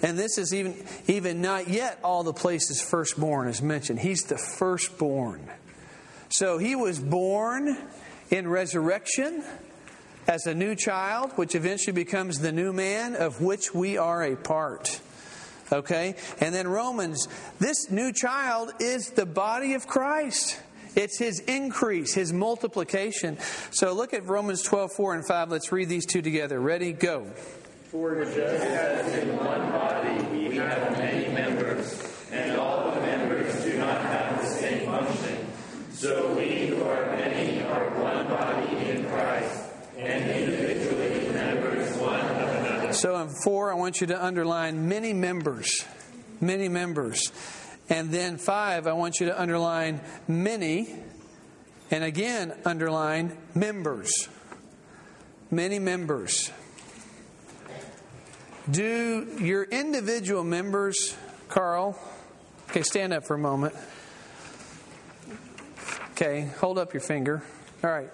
And 0.02 0.18
this 0.18 0.38
is 0.38 0.52
even, 0.52 0.76
even 1.06 1.40
not 1.40 1.68
yet 1.68 1.98
all 2.04 2.22
the 2.22 2.32
places 2.32 2.80
firstborn 2.80 3.48
is 3.48 3.62
mentioned. 3.62 4.00
He's 4.00 4.24
the 4.24 4.36
firstborn. 4.36 5.48
So 6.28 6.58
he 6.58 6.76
was 6.76 6.98
born 6.98 7.76
in 8.30 8.48
resurrection 8.48 9.42
as 10.28 10.46
a 10.46 10.54
new 10.54 10.74
child, 10.74 11.32
which 11.36 11.54
eventually 11.54 11.92
becomes 11.92 12.40
the 12.40 12.52
new 12.52 12.72
man 12.72 13.14
of 13.14 13.40
which 13.40 13.74
we 13.74 13.96
are 13.96 14.22
a 14.22 14.36
part. 14.36 15.00
Okay? 15.72 16.16
And 16.40 16.54
then 16.54 16.68
Romans, 16.68 17.28
this 17.58 17.90
new 17.90 18.12
child 18.12 18.72
is 18.80 19.10
the 19.10 19.26
body 19.26 19.74
of 19.74 19.86
Christ. 19.86 20.58
It's 20.96 21.18
his 21.18 21.40
increase, 21.40 22.14
his 22.14 22.32
multiplication. 22.32 23.38
So 23.70 23.92
look 23.92 24.14
at 24.14 24.26
Romans 24.26 24.62
12, 24.62 24.92
4 24.96 25.14
and 25.14 25.26
5. 25.26 25.50
Let's 25.50 25.70
read 25.70 25.90
these 25.90 26.06
two 26.06 26.22
together. 26.22 26.58
Ready? 26.58 26.92
Go. 26.92 27.30
For 27.90 28.24
just 28.24 28.38
as 28.38 29.14
in 29.18 29.36
one 29.36 29.70
body 29.70 30.24
we 30.32 30.56
have 30.56 30.92
many 30.98 31.32
members, 31.32 32.02
and 32.32 32.56
all 32.58 32.90
the 32.90 33.00
members 33.02 33.62
do 33.62 33.78
not 33.78 34.00
have 34.00 34.42
the 34.42 34.48
same 34.48 34.86
function, 34.86 35.46
so 35.92 36.34
we 36.34 36.66
who 36.66 36.82
are 36.82 37.06
many 37.16 37.62
are 37.62 37.90
one 38.02 38.26
body 38.26 38.88
in 38.88 39.04
Christ, 39.06 39.70
and 39.98 40.30
individually 40.30 41.28
members 41.32 41.96
one 41.98 42.20
of 42.20 42.36
another. 42.36 42.92
So 42.92 43.16
in 43.16 43.28
4, 43.44 43.72
I 43.72 43.74
want 43.74 44.00
you 44.00 44.06
to 44.08 44.24
underline 44.24 44.88
many 44.88 45.12
members. 45.12 45.84
Many 46.40 46.68
members. 46.68 47.32
And 47.88 48.10
then 48.10 48.36
5, 48.36 48.86
I 48.86 48.92
want 48.92 49.20
you 49.20 49.26
to 49.26 49.40
underline 49.40 50.00
many. 50.26 50.94
And 51.90 52.02
again, 52.02 52.52
underline 52.64 53.36
members. 53.54 54.28
Many 55.50 55.78
members. 55.78 56.50
Do 58.68 59.38
your 59.40 59.62
individual 59.62 60.42
members, 60.42 61.16
Carl, 61.48 61.96
okay, 62.68 62.82
stand 62.82 63.12
up 63.12 63.24
for 63.24 63.34
a 63.34 63.38
moment. 63.38 63.74
Okay, 66.12 66.50
hold 66.58 66.78
up 66.78 66.92
your 66.92 67.02
finger. 67.02 67.44
All 67.84 67.90
right. 67.90 68.10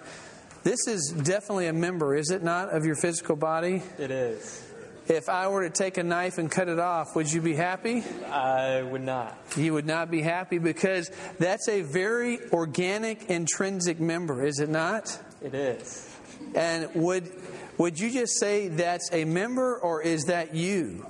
This 0.63 0.87
is 0.87 1.09
definitely 1.09 1.67
a 1.67 1.73
member, 1.73 2.15
is 2.15 2.29
it 2.29 2.43
not, 2.43 2.69
of 2.69 2.85
your 2.85 2.95
physical 2.95 3.35
body? 3.35 3.81
It 3.97 4.11
is. 4.11 4.72
If 5.07 5.27
I 5.27 5.49
were 5.49 5.67
to 5.67 5.69
take 5.69 5.97
a 5.97 6.03
knife 6.03 6.37
and 6.37 6.49
cut 6.49 6.69
it 6.69 6.79
off, 6.79 7.15
would 7.15 7.31
you 7.31 7.41
be 7.41 7.55
happy? 7.55 8.03
I 8.31 8.81
would 8.81 9.01
not. 9.01 9.37
You 9.57 9.73
would 9.73 9.85
not 9.85 10.09
be 10.09 10.21
happy 10.21 10.59
because 10.59 11.11
that's 11.39 11.67
a 11.67 11.81
very 11.81 12.39
organic, 12.51 13.29
intrinsic 13.29 13.99
member, 13.99 14.45
is 14.45 14.59
it 14.59 14.69
not? 14.69 15.19
It 15.41 15.53
is. 15.53 16.09
And 16.55 16.89
would 16.95 17.29
would 17.77 17.99
you 17.99 18.11
just 18.11 18.39
say 18.39 18.69
that's 18.69 19.09
a 19.11 19.25
member 19.25 19.77
or 19.77 20.01
is 20.01 20.25
that 20.25 20.55
you? 20.55 21.05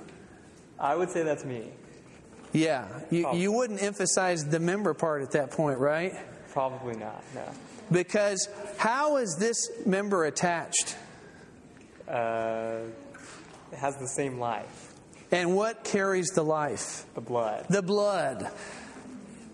I 0.78 0.96
would 0.96 1.10
say 1.10 1.22
that's 1.22 1.44
me. 1.44 1.70
Yeah, 2.52 2.86
you, 3.10 3.22
Probably. 3.22 3.42
you 3.42 3.52
wouldn't 3.52 3.82
emphasize 3.82 4.44
the 4.44 4.60
member 4.60 4.94
part 4.94 5.22
at 5.22 5.32
that 5.32 5.50
point, 5.50 5.78
right? 5.78 6.14
Probably 6.52 6.96
not. 6.96 7.22
No. 7.34 7.42
Because 7.90 8.48
how 8.78 9.16
is 9.16 9.36
this 9.38 9.70
member 9.84 10.24
attached? 10.24 10.96
Uh, 12.08 12.78
has 13.76 13.96
the 13.96 14.08
same 14.08 14.38
life. 14.38 14.94
And 15.30 15.56
what 15.56 15.84
carries 15.84 16.28
the 16.30 16.42
life? 16.42 17.04
The 17.14 17.20
blood. 17.20 17.66
The 17.68 17.82
blood. 17.82 18.50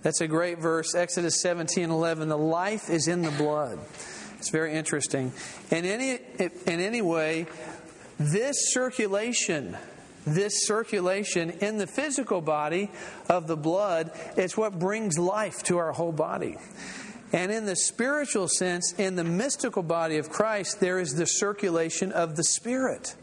That's 0.03 0.21
a 0.21 0.29
great 0.29 0.59
verse, 0.59 0.95
Exodus 0.95 1.41
17 1.41 1.91
11. 1.91 2.29
The 2.29 2.39
life 2.39 2.91
is 2.91 3.09
in 3.09 3.23
the 3.23 3.31
blood. 3.31 3.79
It's 4.39 4.51
very 4.51 4.73
interesting. 4.73 5.33
In 5.71 5.85
any, 5.85 6.19
in 6.39 6.81
any 6.81 7.03
way, 7.03 7.47
this 8.19 8.73
circulation, 8.73 9.77
this 10.27 10.67
circulation 10.67 11.51
in 11.51 11.77
the 11.77 11.87
physical 11.87 12.41
body 12.41 12.91
of 13.29 13.47
the 13.47 13.57
blood 13.57 14.11
is 14.37 14.57
what 14.57 14.79
brings 14.79 15.19
life 15.19 15.63
to 15.65 15.77
our 15.79 15.93
whole 15.93 16.13
body. 16.13 16.57
And 17.33 17.53
in 17.53 17.65
the 17.65 17.77
spiritual 17.77 18.49
sense, 18.49 18.93
in 18.95 19.15
the 19.15 19.25
mystical 19.25 19.83
body 19.83 20.17
of 20.17 20.31
Christ, 20.31 20.81
there 20.81 20.99
is 20.99 21.15
the 21.15 21.27
circulation 21.27 22.11
of 22.11 22.37
the 22.37 22.45
Spirit, 22.45 23.15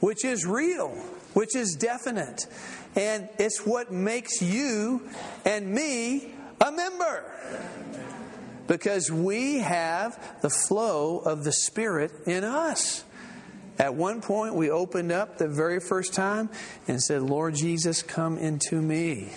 which 0.00 0.24
is 0.24 0.46
real, 0.46 0.90
which 1.34 1.54
is 1.54 1.74
definite. 1.76 2.46
And 2.94 3.28
it's 3.38 3.66
what 3.66 3.92
makes 3.92 4.40
you 4.42 5.02
and 5.44 5.70
me 5.72 6.32
a 6.60 6.72
member 6.72 7.24
because 8.66 9.10
we 9.10 9.58
have 9.58 10.40
the 10.40 10.50
flow 10.50 11.18
of 11.18 11.44
the 11.44 11.52
Spirit 11.52 12.12
in 12.26 12.44
us. 12.44 13.04
At 13.78 13.94
one 13.94 14.22
point, 14.22 14.54
we 14.54 14.70
opened 14.70 15.12
up 15.12 15.36
the 15.36 15.48
very 15.48 15.80
first 15.80 16.14
time 16.14 16.48
and 16.88 17.00
said, 17.02 17.22
Lord 17.22 17.54
Jesus, 17.54 18.02
come 18.02 18.38
into 18.38 18.80
me. 18.80 19.32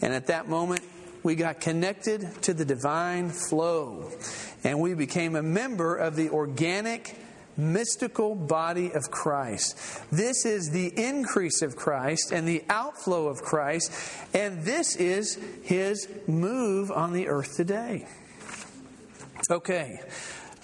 And 0.00 0.14
at 0.14 0.28
that 0.28 0.48
moment, 0.48 0.80
we 1.22 1.34
got 1.34 1.60
connected 1.60 2.42
to 2.42 2.54
the 2.54 2.64
divine 2.64 3.30
flow. 3.30 4.10
And 4.62 4.80
we 4.80 4.94
became 4.94 5.36
a 5.36 5.42
member 5.42 5.96
of 5.96 6.16
the 6.16 6.30
organic, 6.30 7.14
mystical 7.56 8.34
body 8.34 8.92
of 8.92 9.10
Christ. 9.10 9.78
This 10.10 10.44
is 10.44 10.70
the 10.70 10.92
increase 10.96 11.62
of 11.62 11.76
Christ 11.76 12.32
and 12.32 12.46
the 12.46 12.64
outflow 12.68 13.28
of 13.28 13.42
Christ. 13.42 13.92
And 14.32 14.62
this 14.64 14.96
is 14.96 15.38
his 15.62 16.08
move 16.26 16.90
on 16.90 17.12
the 17.12 17.28
earth 17.28 17.56
today. 17.56 18.06
Okay. 19.50 20.00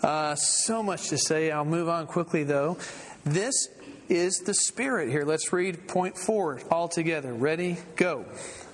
Uh, 0.03 0.35
so 0.35 0.83
much 0.83 1.09
to 1.09 1.19
say. 1.19 1.51
I'll 1.51 1.65
move 1.65 1.89
on 1.89 2.07
quickly, 2.07 2.43
though. 2.45 2.79
This 3.25 3.69
is 4.09 4.39
the 4.39 4.55
Spirit 4.55 5.11
here. 5.11 5.25
Let's 5.25 5.53
read 5.53 5.87
point 5.87 6.17
four 6.17 6.61
all 6.71 6.89
together. 6.89 7.35
Ready? 7.35 7.77
Go. 7.97 8.25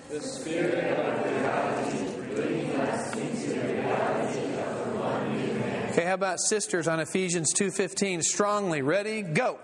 The 0.09 0.21
Spirit 0.21 0.97
of 0.97 1.27
reality 1.27 2.07
bringing 2.33 2.77
us 2.77 3.13
into 3.17 3.49
the 3.49 3.75
reality 3.75 4.41
of 4.61 4.79
the 4.79 4.99
one 5.01 5.37
new 5.37 5.53
man. 5.55 5.86
Okay, 5.97 6.05
how 6.05 6.13
about 6.13 6.41
sisters 6.41 6.89
on 6.89 7.01
Ephesians 7.01 7.55
2.15? 7.55 8.23
Strongly. 8.23 8.83
Ready? 8.83 9.23
Go. 9.23 9.59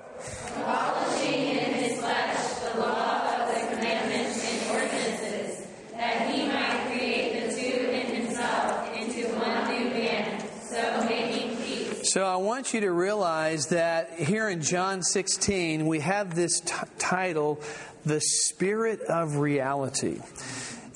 Abolishing 0.56 1.34
in 1.34 1.74
his 1.74 2.00
flesh 2.00 2.54
the 2.72 2.80
law 2.80 3.36
of 3.36 3.54
the 3.54 3.76
commandments 3.76 4.42
and 4.42 4.70
ordinances, 4.70 5.66
that 5.90 6.30
he 6.30 6.46
might 6.46 6.86
create 6.86 7.50
the 7.50 7.54
two 7.54 7.90
in 7.90 8.06
himself 8.22 8.96
into 8.96 9.28
one 9.38 9.78
new 9.78 9.90
man, 9.90 10.42
so 10.62 11.04
making 11.06 11.54
peace. 11.58 12.10
So 12.14 12.24
I 12.24 12.36
want 12.36 12.72
you 12.72 12.80
to 12.80 12.92
realize 12.92 13.66
that 13.66 14.14
here 14.14 14.48
in 14.48 14.62
John 14.62 15.02
16, 15.02 15.86
we 15.86 16.00
have 16.00 16.34
this 16.34 16.60
t- 16.60 16.72
title, 16.96 17.60
The 18.06 18.22
Spirit 18.22 19.02
of 19.02 19.36
Reality. 19.36 20.20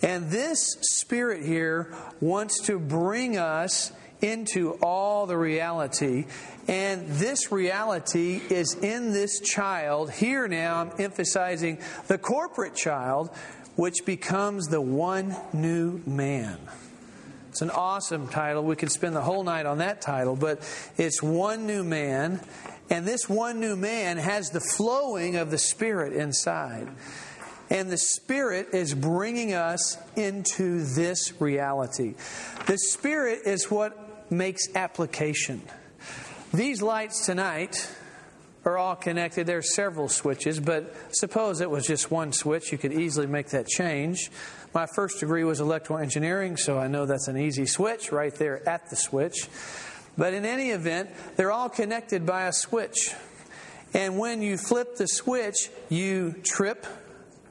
And 0.01 0.31
this 0.31 0.79
Spirit 0.81 1.45
here 1.45 1.95
wants 2.23 2.63
to 2.69 2.79
bring 2.79 3.37
us 3.37 3.93
into 4.21 4.73
all 4.83 5.27
the 5.27 5.37
reality. 5.37 6.27
And 6.69 7.07
this 7.09 7.53
reality 7.53 8.41
is 8.51 8.75
in 8.75 9.13
this 9.13 9.41
child. 9.41 10.11
Here 10.11 10.49
now, 10.49 10.81
I'm 10.81 10.93
emphasizing 10.99 11.79
the 12.09 12.19
corporate 12.19 12.75
child, 12.75 13.31
which 13.77 14.05
becomes 14.05 14.67
the 14.69 14.81
one 14.81 15.37
new 15.53 16.01
man. 16.07 16.59
It's 17.51 17.63
an 17.63 17.71
awesome 17.71 18.29
title. 18.29 18.65
We 18.65 18.77
could 18.77 18.91
spend 18.91 19.17
the 19.17 19.23
whole 19.23 19.43
night 19.43 19.65
on 19.65 19.79
that 19.79 20.01
title, 20.03 20.37
but 20.37 20.61
it's 20.99 21.23
one 21.23 21.67
new 21.67 21.85
man. 21.85 22.41
And 22.91 23.07
this 23.07 23.29
one 23.29 23.61
new 23.61 23.77
man 23.77 24.19
has 24.19 24.51
the 24.51 24.61
flowing 24.61 25.37
of 25.37 25.51
the 25.51 25.59
Spirit 25.59 26.13
inside. 26.13 26.89
And 27.71 27.91
the 27.91 27.99
Spirit 27.99 28.69
is 28.75 28.95
bringing 28.95 29.55
us 29.55 29.99
into 30.17 30.85
this 30.85 31.41
reality. 31.41 32.15
The 32.67 32.79
Spirit 32.79 33.41
is 33.45 33.71
what 33.71 34.06
makes 34.31 34.75
application. 34.75 35.63
These 36.53 36.83
lights 36.83 37.27
tonight 37.27 37.91
are 38.65 38.79
all 38.79 38.97
connected. 38.97 39.47
There 39.47 39.59
are 39.59 39.63
several 39.63 40.09
switches, 40.09 40.59
but 40.59 40.95
suppose 41.15 41.61
it 41.61 41.71
was 41.71 41.87
just 41.87 42.11
one 42.11 42.33
switch, 42.33 42.73
you 42.73 42.79
could 42.79 42.93
easily 42.93 43.27
make 43.27 43.51
that 43.51 43.69
change. 43.69 44.31
My 44.75 44.87
first 44.95 45.21
degree 45.21 45.45
was 45.45 45.61
electrical 45.61 45.99
engineering, 45.99 46.57
so 46.57 46.79
I 46.79 46.89
know 46.89 47.07
that's 47.07 47.29
an 47.29 47.39
easy 47.39 47.67
switch 47.67 48.13
right 48.13 48.35
there 48.35 48.69
at 48.69 48.91
the 48.91 48.97
switch. 48.97 49.49
But 50.19 50.35
in 50.35 50.45
any 50.45 50.71
event, 50.71 51.11
they're 51.37 51.53
all 51.53 51.69
connected 51.69 52.27
by 52.27 52.47
a 52.47 52.53
switch. 52.53 53.15
And 53.95 54.19
when 54.19 54.43
you 54.43 54.59
flip 54.59 54.97
the 54.97 55.07
switch, 55.07 55.71
you 55.89 56.35
trip 56.43 56.87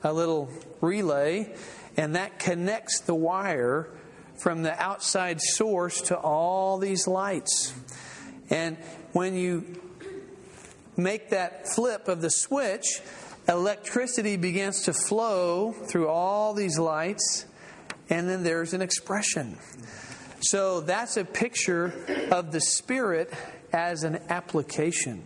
a 0.03 0.11
little 0.11 0.49
relay, 0.81 1.55
and 1.97 2.15
that 2.15 2.39
connects 2.39 2.99
the 3.01 3.15
wire 3.15 3.89
from 4.37 4.63
the 4.63 4.81
outside 4.81 5.41
source 5.41 6.01
to 6.01 6.17
all 6.17 6.77
these 6.77 7.07
lights. 7.07 7.73
And 8.49 8.77
when 9.13 9.35
you 9.35 9.65
make 10.97 11.29
that 11.29 11.67
flip 11.73 12.07
of 12.07 12.21
the 12.21 12.29
switch, 12.29 13.01
electricity 13.47 14.37
begins 14.37 14.83
to 14.83 14.93
flow 14.93 15.71
through 15.71 16.07
all 16.07 16.53
these 16.53 16.77
lights, 16.77 17.45
and 18.09 18.29
then 18.29 18.43
there's 18.43 18.73
an 18.73 18.81
expression. 18.81 19.57
So 20.41 20.81
that's 20.81 21.17
a 21.17 21.25
picture 21.25 21.93
of 22.31 22.51
the 22.51 22.61
Spirit 22.61 23.33
as 23.75 24.05
an 24.05 24.17
application. 24.29 25.21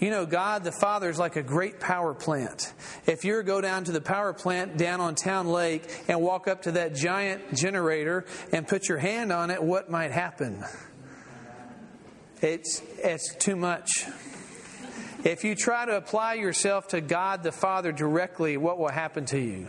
You 0.00 0.10
know, 0.10 0.26
God 0.26 0.64
the 0.64 0.72
Father 0.72 1.08
is 1.08 1.18
like 1.18 1.36
a 1.36 1.42
great 1.42 1.78
power 1.78 2.12
plant. 2.12 2.74
If 3.06 3.24
you 3.24 3.40
go 3.44 3.60
down 3.60 3.84
to 3.84 3.92
the 3.92 4.00
power 4.00 4.32
plant 4.32 4.76
down 4.76 5.00
on 5.00 5.14
Town 5.14 5.46
Lake 5.46 5.84
and 6.08 6.20
walk 6.20 6.48
up 6.48 6.62
to 6.62 6.72
that 6.72 6.96
giant 6.96 7.54
generator 7.54 8.26
and 8.52 8.66
put 8.66 8.88
your 8.88 8.98
hand 8.98 9.30
on 9.30 9.50
it, 9.50 9.62
what 9.62 9.90
might 9.90 10.10
happen? 10.10 10.64
It's, 12.42 12.82
it's 12.98 13.34
too 13.36 13.54
much. 13.54 13.88
If 15.22 15.44
you 15.44 15.54
try 15.54 15.86
to 15.86 15.96
apply 15.96 16.34
yourself 16.34 16.88
to 16.88 17.00
God 17.00 17.44
the 17.44 17.52
Father 17.52 17.92
directly, 17.92 18.56
what 18.56 18.78
will 18.78 18.88
happen 18.88 19.24
to 19.26 19.38
you? 19.38 19.68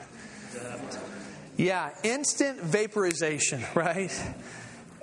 Yeah, 1.57 1.91
instant 2.03 2.59
vaporization, 2.59 3.63
right? 3.75 4.11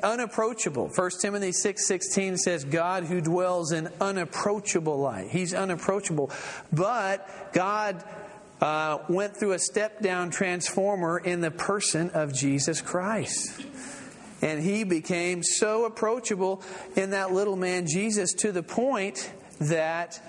Unapproachable. 0.02 0.88
1 0.88 1.10
Timothy 1.20 1.52
6 1.52 1.86
16 1.86 2.36
says, 2.38 2.64
God 2.64 3.04
who 3.04 3.20
dwells 3.20 3.72
in 3.72 3.88
unapproachable 4.00 4.98
light. 4.98 5.28
He's 5.30 5.54
unapproachable. 5.54 6.30
But 6.72 7.52
God 7.52 8.02
uh, 8.60 8.98
went 9.08 9.36
through 9.36 9.52
a 9.52 9.58
step 9.58 10.00
down 10.00 10.30
transformer 10.30 11.18
in 11.18 11.40
the 11.40 11.50
person 11.50 12.10
of 12.10 12.34
Jesus 12.34 12.80
Christ. 12.80 13.64
And 14.40 14.62
he 14.62 14.84
became 14.84 15.42
so 15.42 15.84
approachable 15.84 16.62
in 16.96 17.10
that 17.10 17.32
little 17.32 17.56
man 17.56 17.86
Jesus 17.86 18.34
to 18.34 18.50
the 18.50 18.62
point 18.62 19.32
that 19.60 20.20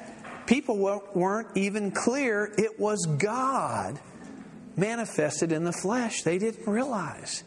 people 0.46 0.78
weren't 1.14 1.48
even 1.56 1.92
clear 1.92 2.54
it 2.58 2.80
was 2.80 3.06
God 3.06 4.00
manifested 4.76 5.52
in 5.52 5.64
the 5.64 5.72
flesh. 5.72 6.24
They 6.24 6.38
didn't 6.38 6.68
realize. 6.68 7.44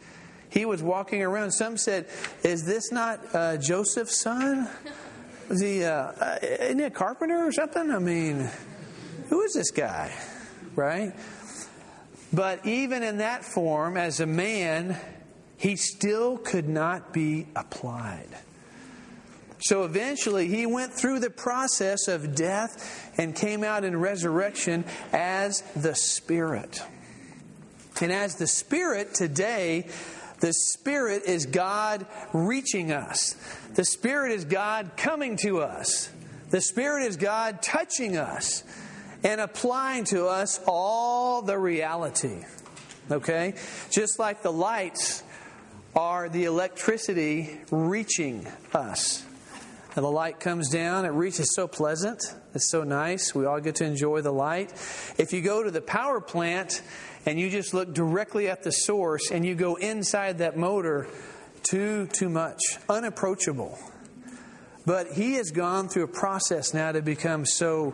He 0.49 0.65
was 0.65 0.81
walking 0.81 1.21
around. 1.21 1.51
Some 1.51 1.77
said, 1.77 2.07
Is 2.43 2.65
this 2.65 2.91
not 2.91 3.19
uh, 3.33 3.57
Joseph's 3.57 4.19
son? 4.19 4.69
Is 5.49 5.61
he, 5.61 5.83
uh, 5.83 5.93
uh, 5.93 6.37
isn't 6.41 6.79
he 6.79 6.85
a 6.85 6.89
carpenter 6.89 7.45
or 7.45 7.51
something? 7.51 7.91
I 7.91 7.99
mean, 7.99 8.49
who 9.29 9.41
is 9.41 9.53
this 9.53 9.71
guy? 9.71 10.13
Right? 10.75 11.13
But 12.33 12.65
even 12.65 13.03
in 13.03 13.17
that 13.17 13.45
form, 13.45 13.97
as 13.97 14.19
a 14.19 14.25
man, 14.25 14.97
he 15.57 15.75
still 15.75 16.37
could 16.37 16.67
not 16.67 17.13
be 17.13 17.47
applied. 17.55 18.27
So 19.59 19.83
eventually, 19.83 20.47
he 20.47 20.65
went 20.65 20.93
through 20.93 21.19
the 21.19 21.29
process 21.29 22.07
of 22.07 22.35
death 22.35 23.13
and 23.17 23.35
came 23.35 23.63
out 23.63 23.83
in 23.83 23.97
resurrection 23.97 24.85
as 25.11 25.61
the 25.75 25.95
Spirit. 25.95 26.81
And 27.99 28.11
as 28.11 28.35
the 28.35 28.45
Spirit 28.45 29.15
today, 29.15 29.87
the 30.39 30.53
Spirit 30.53 31.23
is 31.25 31.45
God 31.45 32.05
reaching 32.33 32.91
us. 32.91 33.35
The 33.73 33.85
Spirit 33.85 34.33
is 34.33 34.45
God 34.45 34.91
coming 34.97 35.37
to 35.37 35.61
us. 35.61 36.09
The 36.49 36.61
Spirit 36.61 37.03
is 37.03 37.17
God 37.17 37.61
touching 37.61 38.17
us 38.17 38.63
and 39.23 39.41
applying 39.41 40.05
to 40.05 40.27
us 40.27 40.59
all 40.67 41.41
the 41.41 41.57
reality. 41.57 42.43
Okay? 43.11 43.55
Just 43.89 44.19
like 44.19 44.43
the 44.43 44.51
lights 44.51 45.23
are 45.95 46.29
the 46.29 46.45
electricity 46.45 47.59
reaching 47.71 48.47
us. 48.73 49.25
And 49.95 50.05
the 50.05 50.11
light 50.11 50.39
comes 50.39 50.69
down, 50.69 51.05
it 51.05 51.09
reaches 51.09 51.55
so 51.55 51.67
pleasant, 51.67 52.21
it's 52.53 52.69
so 52.69 52.83
nice. 52.83 53.33
We 53.33 53.45
all 53.45 53.59
get 53.59 53.77
to 53.77 53.85
enjoy 53.85 54.21
the 54.21 54.31
light. 54.31 54.71
If 55.17 55.33
you 55.33 55.41
go 55.41 55.63
to 55.63 55.71
the 55.71 55.81
power 55.81 56.21
plant 56.21 56.83
and 57.27 57.37
you 57.37 57.49
just 57.49 57.73
look 57.73 57.93
directly 57.93 58.47
at 58.47 58.63
the 58.63 58.71
source 58.71 59.31
and 59.31 59.45
you 59.45 59.53
go 59.53 59.75
inside 59.75 60.37
that 60.37 60.55
motor, 60.55 61.07
too 61.61 62.07
too 62.07 62.29
much, 62.29 62.59
unapproachable. 62.89 63.77
But 64.85 65.11
he 65.11 65.33
has 65.33 65.51
gone 65.51 65.89
through 65.89 66.03
a 66.03 66.07
process 66.07 66.73
now 66.73 66.93
to 66.93 67.01
become 67.01 67.45
so 67.45 67.93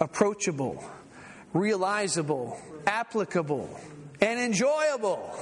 approachable, 0.00 0.84
realizable, 1.52 2.56
applicable, 2.86 3.68
and 4.20 4.38
enjoyable. 4.38 5.34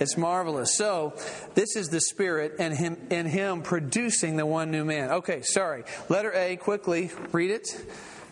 It's 0.00 0.16
marvelous. 0.16 0.74
So, 0.74 1.12
this 1.54 1.76
is 1.76 1.88
the 1.88 2.00
Spirit 2.00 2.54
and 2.58 2.74
him, 2.74 2.96
and 3.10 3.28
him 3.28 3.60
producing 3.60 4.36
the 4.36 4.46
one 4.46 4.70
new 4.70 4.86
man. 4.86 5.10
Okay, 5.10 5.42
sorry. 5.42 5.84
Letter 6.08 6.32
A, 6.32 6.56
quickly, 6.56 7.10
read 7.32 7.50
it. 7.50 7.68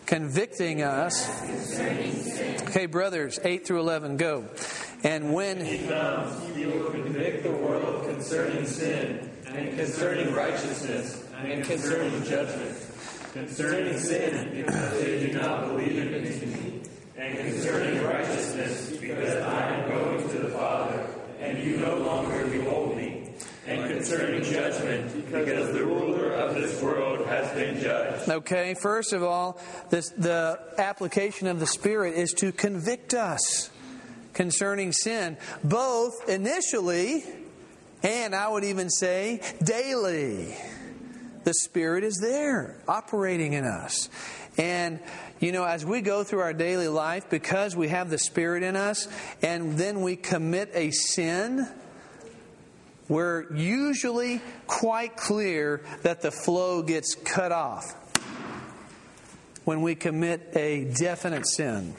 Convicting 0.05 0.81
us. 0.81 1.29
Okay, 2.67 2.85
brothers, 2.85 3.39
8 3.43 3.65
through 3.65 3.79
11, 3.79 4.17
go. 4.17 4.45
And 5.03 5.33
when 5.33 5.63
he 5.63 5.87
comes, 5.87 6.55
he 6.55 6.65
will 6.65 6.89
convict 6.91 7.43
the 7.43 7.51
world 7.51 8.07
concerning 8.07 8.65
sin, 8.65 9.29
and 9.47 9.75
concerning 9.77 10.33
righteousness, 10.33 11.23
and 11.37 11.63
concerning 11.63 12.23
judgment. 12.23 12.75
concerning 13.35 13.99
sin, 13.99 14.63
because 14.63 14.91
they 15.01 15.27
do 15.27 15.33
not 15.33 15.67
believe 15.67 15.97
in 15.97 16.23
me, 16.23 16.81
and 17.17 17.37
concerning 17.37 18.01
righteousness, 18.01 18.95
because 18.95 19.35
I 19.43 19.75
am 19.75 19.89
going 19.89 20.29
to 20.29 20.37
the 20.39 20.49
Father, 20.51 21.05
and 21.41 21.61
you 21.61 21.75
no 21.75 21.97
longer 21.97 22.47
behold 22.47 22.95
me, 22.95 23.14
and 23.67 23.89
concerning 23.91 24.43
judgment, 24.43 25.31
because 25.31 25.73
the 25.73 25.83
ruler 25.83 26.31
of 26.31 26.55
this 26.55 26.81
world 26.81 27.25
has 27.27 27.51
been 27.55 27.79
judged. 27.79 28.29
Okay, 28.29 28.75
first 28.75 29.11
of 29.11 29.23
all, 29.23 29.59
this, 29.89 30.09
the 30.09 30.59
application 30.77 31.47
of 31.47 31.59
the 31.59 31.67
Spirit 31.67 32.15
is 32.15 32.33
to 32.33 32.51
convict 32.51 33.13
us 33.13 33.71
concerning 34.33 34.91
sin, 34.91 35.37
both 35.63 36.29
initially 36.29 37.23
and 38.03 38.35
I 38.35 38.47
would 38.49 38.63
even 38.63 38.89
say 38.89 39.41
daily. 39.63 40.55
The 41.43 41.53
Spirit 41.53 42.03
is 42.03 42.19
there, 42.21 42.79
operating 42.87 43.53
in 43.53 43.65
us. 43.65 44.09
And, 44.57 44.99
you 45.39 45.51
know, 45.51 45.63
as 45.63 45.85
we 45.85 46.01
go 46.01 46.23
through 46.23 46.39
our 46.39 46.53
daily 46.53 46.87
life, 46.87 47.29
because 47.29 47.75
we 47.75 47.87
have 47.87 48.09
the 48.09 48.19
Spirit 48.19 48.63
in 48.63 48.75
us, 48.75 49.07
and 49.41 49.77
then 49.77 50.01
we 50.01 50.15
commit 50.15 50.69
a 50.73 50.91
sin, 50.91 51.67
we're 53.07 53.53
usually 53.53 54.41
quite 54.67 55.15
clear 55.15 55.83
that 56.03 56.21
the 56.21 56.31
flow 56.31 56.81
gets 56.81 57.15
cut 57.15 57.51
off 57.51 57.93
when 59.63 59.81
we 59.81 59.95
commit 59.95 60.49
a 60.55 60.85
definite 60.97 61.47
sin. 61.47 61.95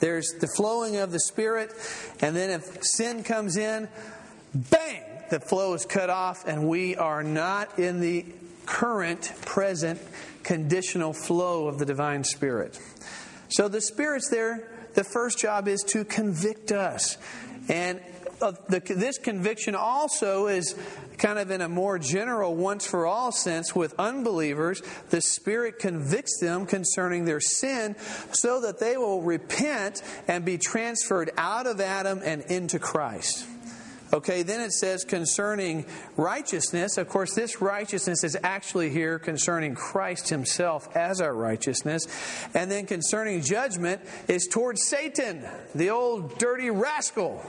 There's 0.00 0.34
the 0.40 0.48
flowing 0.56 0.96
of 0.96 1.12
the 1.12 1.20
Spirit, 1.20 1.72
and 2.20 2.34
then 2.34 2.50
if 2.50 2.82
sin 2.82 3.22
comes 3.22 3.56
in, 3.56 3.88
bang, 4.54 5.02
the 5.30 5.38
flow 5.38 5.74
is 5.74 5.86
cut 5.86 6.10
off, 6.10 6.46
and 6.46 6.68
we 6.68 6.96
are 6.96 7.22
not 7.22 7.78
in 7.78 8.00
the 8.00 8.26
current, 8.66 9.32
present, 9.44 10.00
conditional 10.42 11.12
flow 11.12 11.68
of 11.68 11.78
the 11.78 11.86
divine 11.86 12.24
Spirit. 12.24 12.78
So 13.48 13.68
the 13.68 13.80
Spirit's 13.80 14.28
there. 14.28 14.68
The 14.94 15.04
first 15.04 15.38
job 15.38 15.68
is 15.68 15.82
to 15.88 16.04
convict 16.04 16.72
us. 16.72 17.16
And 17.68 18.00
the, 18.50 18.80
this 18.80 19.18
conviction 19.18 19.74
also 19.74 20.48
is 20.48 20.74
kind 21.18 21.38
of 21.38 21.50
in 21.50 21.60
a 21.60 21.68
more 21.68 21.98
general, 21.98 22.54
once 22.54 22.86
for 22.86 23.06
all 23.06 23.32
sense 23.32 23.74
with 23.74 23.94
unbelievers. 23.98 24.82
The 25.10 25.20
Spirit 25.20 25.78
convicts 25.78 26.38
them 26.40 26.66
concerning 26.66 27.24
their 27.24 27.40
sin 27.40 27.96
so 28.32 28.60
that 28.62 28.80
they 28.80 28.96
will 28.96 29.22
repent 29.22 30.02
and 30.26 30.44
be 30.44 30.58
transferred 30.58 31.30
out 31.36 31.66
of 31.66 31.80
Adam 31.80 32.20
and 32.24 32.42
into 32.42 32.78
Christ. 32.78 33.46
Okay, 34.14 34.42
then 34.42 34.60
it 34.60 34.72
says 34.72 35.04
concerning 35.04 35.86
righteousness. 36.18 36.98
Of 36.98 37.08
course, 37.08 37.34
this 37.34 37.62
righteousness 37.62 38.24
is 38.24 38.36
actually 38.42 38.90
here 38.90 39.18
concerning 39.18 39.74
Christ 39.74 40.28
Himself 40.28 40.94
as 40.94 41.22
our 41.22 41.34
righteousness. 41.34 42.06
And 42.52 42.70
then 42.70 42.84
concerning 42.84 43.40
judgment 43.40 44.02
is 44.28 44.48
towards 44.48 44.82
Satan, 44.82 45.46
the 45.74 45.90
old 45.90 46.36
dirty 46.38 46.68
rascal. 46.68 47.42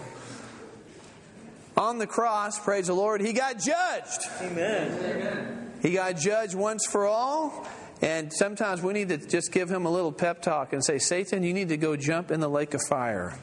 On 1.76 1.98
the 1.98 2.08
cross, 2.08 2.60
praise 2.60 2.88
the 2.88 2.94
Lord, 2.94 3.22
He 3.22 3.34
got 3.34 3.60
judged. 3.60 4.28
Amen. 4.42 5.72
He 5.82 5.92
got 5.92 6.18
judged 6.18 6.56
once 6.56 6.86
for 6.86 7.06
all. 7.06 7.68
And 8.02 8.34
sometimes 8.34 8.82
we 8.82 8.92
need 8.92 9.10
to 9.10 9.18
just 9.18 9.54
give 9.54 9.70
him 9.70 9.86
a 9.86 9.90
little 9.90 10.12
pep 10.12 10.42
talk 10.42 10.74
and 10.74 10.84
say, 10.84 10.98
Satan, 10.98 11.42
you 11.42 11.54
need 11.54 11.70
to 11.70 11.78
go 11.78 11.96
jump 11.96 12.32
in 12.32 12.42
the 12.42 12.50
lake 12.50 12.74
of 12.74 12.82
fire. 12.90 13.40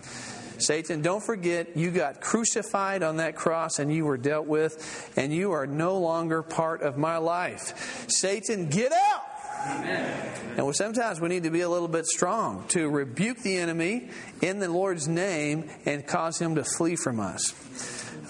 Satan, 0.58 1.00
don't 1.00 1.22
forget 1.22 1.78
you 1.78 1.90
got 1.90 2.20
crucified 2.20 3.02
on 3.02 3.16
that 3.16 3.36
cross 3.36 3.78
and 3.78 3.90
you 3.90 4.04
were 4.04 4.18
dealt 4.18 4.46
with, 4.46 5.10
and 5.16 5.32
you 5.32 5.52
are 5.52 5.66
no 5.66 5.98
longer 5.98 6.42
part 6.42 6.82
of 6.82 6.98
my 6.98 7.16
life. 7.16 8.04
Satan, 8.08 8.68
get 8.68 8.92
out! 8.92 9.22
Amen. 9.66 10.58
And 10.58 10.76
sometimes 10.76 11.20
we 11.20 11.28
need 11.28 11.44
to 11.44 11.50
be 11.50 11.62
a 11.62 11.68
little 11.68 11.88
bit 11.88 12.06
strong 12.06 12.66
to 12.68 12.88
rebuke 12.88 13.38
the 13.38 13.56
enemy 13.56 14.10
in 14.42 14.58
the 14.58 14.68
Lord's 14.68 15.08
name 15.08 15.70
and 15.86 16.06
cause 16.06 16.38
him 16.38 16.54
to 16.56 16.64
flee 16.64 16.96
from 16.96 17.20
us. 17.20 17.54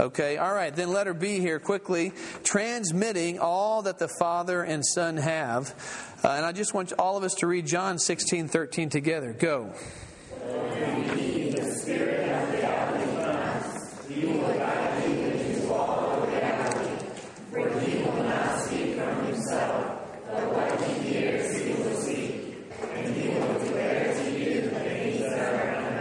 Okay, 0.01 0.39
all 0.39 0.55
right, 0.55 0.75
then 0.75 0.91
letter 0.95 1.13
B 1.13 1.41
here 1.41 1.59
quickly. 1.59 2.15
Transmitting 2.43 3.39
all 3.39 3.83
that 3.83 3.99
the 3.99 4.09
Father 4.19 4.63
and 4.63 4.83
Son 4.83 5.19
have. 5.19 5.75
Uh, 6.25 6.29
and 6.29 6.47
I 6.47 6.53
just 6.53 6.73
want 6.73 6.95
all 6.95 7.19
of 7.19 7.23
us 7.23 7.35
to 7.41 7.47
read 7.47 7.67
John 7.67 7.99
16 7.99 8.49
13 8.49 8.89
together. 8.89 9.35
Go. 9.35 9.75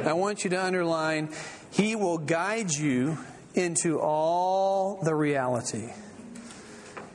I 0.05 0.13
want 0.13 0.45
you 0.45 0.49
to 0.51 0.63
underline, 0.63 1.29
He 1.71 1.97
will 1.97 2.17
guide 2.17 2.71
you 2.71 3.17
into 3.59 3.99
all 3.99 4.99
the 5.03 5.13
reality. 5.13 5.89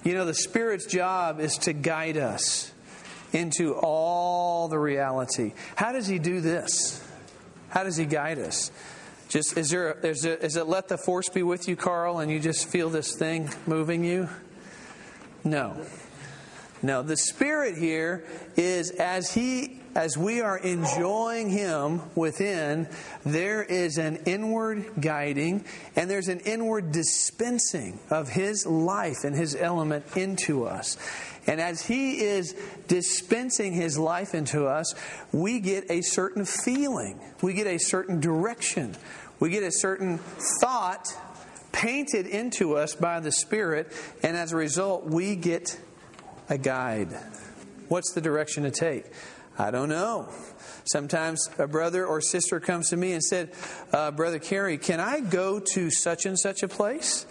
You 0.05 0.13
know, 0.13 0.27
the 0.27 0.35
Spirit's 0.35 0.87
job 0.87 1.41
is 1.41 1.57
to 1.59 1.73
guide 1.73 2.19
us 2.19 2.71
into 3.33 3.75
all 3.75 4.69
the 4.69 4.79
reality. 4.79 5.55
How 5.75 5.93
does 5.93 6.07
He 6.07 6.19
do 6.19 6.41
this? 6.41 7.03
How 7.71 7.83
does 7.83 7.97
He 7.97 8.05
guide 8.05 8.39
us? 8.39 8.71
Just 9.29 9.57
is 9.57 9.71
there 9.71 9.93
is, 10.03 10.21
there 10.21 10.37
is 10.37 10.57
it 10.57 10.69
let 10.69 10.89
the 10.89 10.99
force 10.99 11.31
be 11.31 11.43
with 11.43 11.67
you, 11.67 11.75
Carl, 11.75 12.19
and 12.19 12.31
you 12.31 12.39
just 12.39 12.69
feel 12.69 12.91
this 12.91 13.17
thing 13.17 13.49
moving 13.67 14.05
you? 14.05 14.29
No. 15.43 15.85
No, 16.83 17.03
the 17.03 17.17
Spirit 17.17 17.79
here 17.79 18.27
is 18.57 18.91
as 18.91 19.33
He 19.33 19.81
as 19.95 20.19
we 20.19 20.41
are 20.41 20.59
enjoying 20.59 21.51
Him 21.51 22.03
within, 22.15 22.89
there 23.25 23.63
is 23.63 23.99
an 23.99 24.17
inward 24.27 24.85
guiding 25.01 25.65
and 25.95 26.11
there's 26.11 26.29
an 26.29 26.41
inward 26.41 26.93
dispensing 26.93 28.01
of 28.11 28.29
His 28.29 28.67
life 28.67 29.25
and 29.25 29.35
His 29.35 29.55
element 29.55 30.05
into 30.17 30.67
us. 30.67 30.97
And 31.47 31.61
as 31.61 31.85
He 31.87 32.21
is 32.21 32.55
dispensing 32.89 33.73
His 33.73 33.99
life 33.99 34.35
into 34.35 34.67
us, 34.67 34.95
we 35.33 35.61
get 35.61 35.91
a 35.91 36.03
certain 36.03 36.45
feeling, 36.45 37.21
we 37.43 37.55
get 37.55 37.67
a 37.67 37.79
certain 37.79 38.21
direction, 38.21 38.97
we 39.39 39.51
get 39.51 39.63
a 39.63 39.73
certain 39.73 40.19
thought 40.61 41.07
painted 41.73 42.27
into 42.27 42.77
us 42.77 42.95
by 42.95 43.21
the 43.21 43.33
Spirit, 43.33 43.93
and 44.23 44.37
as 44.37 44.53
a 44.53 44.57
result, 44.57 45.05
we 45.05 45.37
get 45.37 45.79
a 46.49 46.57
guide. 46.57 47.09
What's 47.89 48.13
the 48.13 48.21
direction 48.21 48.63
to 48.63 48.71
take? 48.71 49.05
I 49.59 49.71
don't 49.71 49.89
know. 49.89 50.29
Sometimes 50.85 51.49
a 51.59 51.67
brother 51.67 52.05
or 52.05 52.21
sister 52.21 52.61
comes 52.61 52.91
to 52.91 52.97
me 52.97 53.13
and 53.13 53.23
said, 53.23 53.53
uh, 53.93 54.11
Brother 54.11 54.39
Kerry, 54.39 54.79
can 54.79 55.01
I 55.01 55.21
go 55.21 55.61
to 55.75 55.91
such 55.91 56.27
and 56.27 56.39
such 56.39 56.63
a 56.63 56.69
place? 56.69 57.25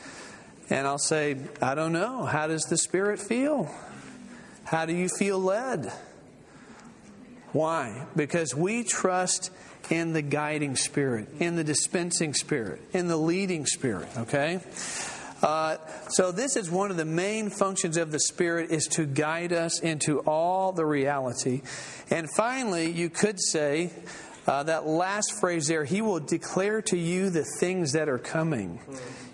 And 0.70 0.88
I'll 0.88 0.98
say, 0.98 1.38
I 1.62 1.76
don't 1.76 1.92
know. 1.92 2.26
How 2.26 2.48
does 2.48 2.64
the 2.64 2.78
Spirit 2.78 3.20
feel? 3.20 3.70
How 4.64 4.86
do 4.86 4.94
you 4.94 5.10
feel 5.10 5.40
led? 5.40 5.92
Why? 7.52 8.08
Because 8.16 8.56
we 8.56 8.84
trust 8.84 9.52
in 9.90 10.14
the 10.14 10.22
guiding 10.22 10.76
Spirit, 10.76 11.28
in 11.40 11.56
the 11.56 11.64
dispensing 11.64 12.34
Spirit, 12.34 12.82
in 12.94 13.08
the 13.08 13.18
leading 13.18 13.66
Spirit, 13.66 14.08
okay? 14.18 14.62
Uh, 15.44 15.76
so 16.08 16.32
this 16.32 16.56
is 16.56 16.72
one 16.72 16.90
of 16.90 16.96
the 16.96 17.04
main 17.04 17.50
functions 17.50 17.98
of 17.98 18.12
the 18.12 18.20
Spirit 18.20 18.72
is 18.72 18.88
to 18.88 19.06
guide 19.06 19.52
us 19.52 19.82
into 19.82 20.20
all 20.22 20.72
the 20.72 20.86
reality. 20.86 21.62
And 22.10 22.30
finally, 22.38 22.90
you 22.90 23.10
could 23.10 23.42
say 23.42 23.92
uh, 24.48 24.64
that 24.64 24.88
last 24.88 25.38
phrase 25.42 25.68
there, 25.68 25.84
He 25.84 26.02
will 26.02 26.22
declare 26.22 26.82
to 26.84 26.98
you 26.98 27.30
the 27.30 27.46
things 27.60 27.92
that 27.92 28.08
are 28.08 28.18
coming. 28.18 28.80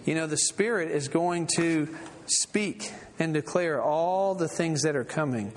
You 0.03 0.15
know, 0.15 0.25
the 0.25 0.37
Spirit 0.37 0.89
is 0.89 1.07
going 1.09 1.47
to 1.57 1.95
speak 2.25 2.91
and 3.19 3.31
declare 3.31 3.79
all 3.79 4.33
the 4.33 4.47
things 4.47 4.81
that 4.81 4.95
are 4.95 5.05
coming. 5.05 5.53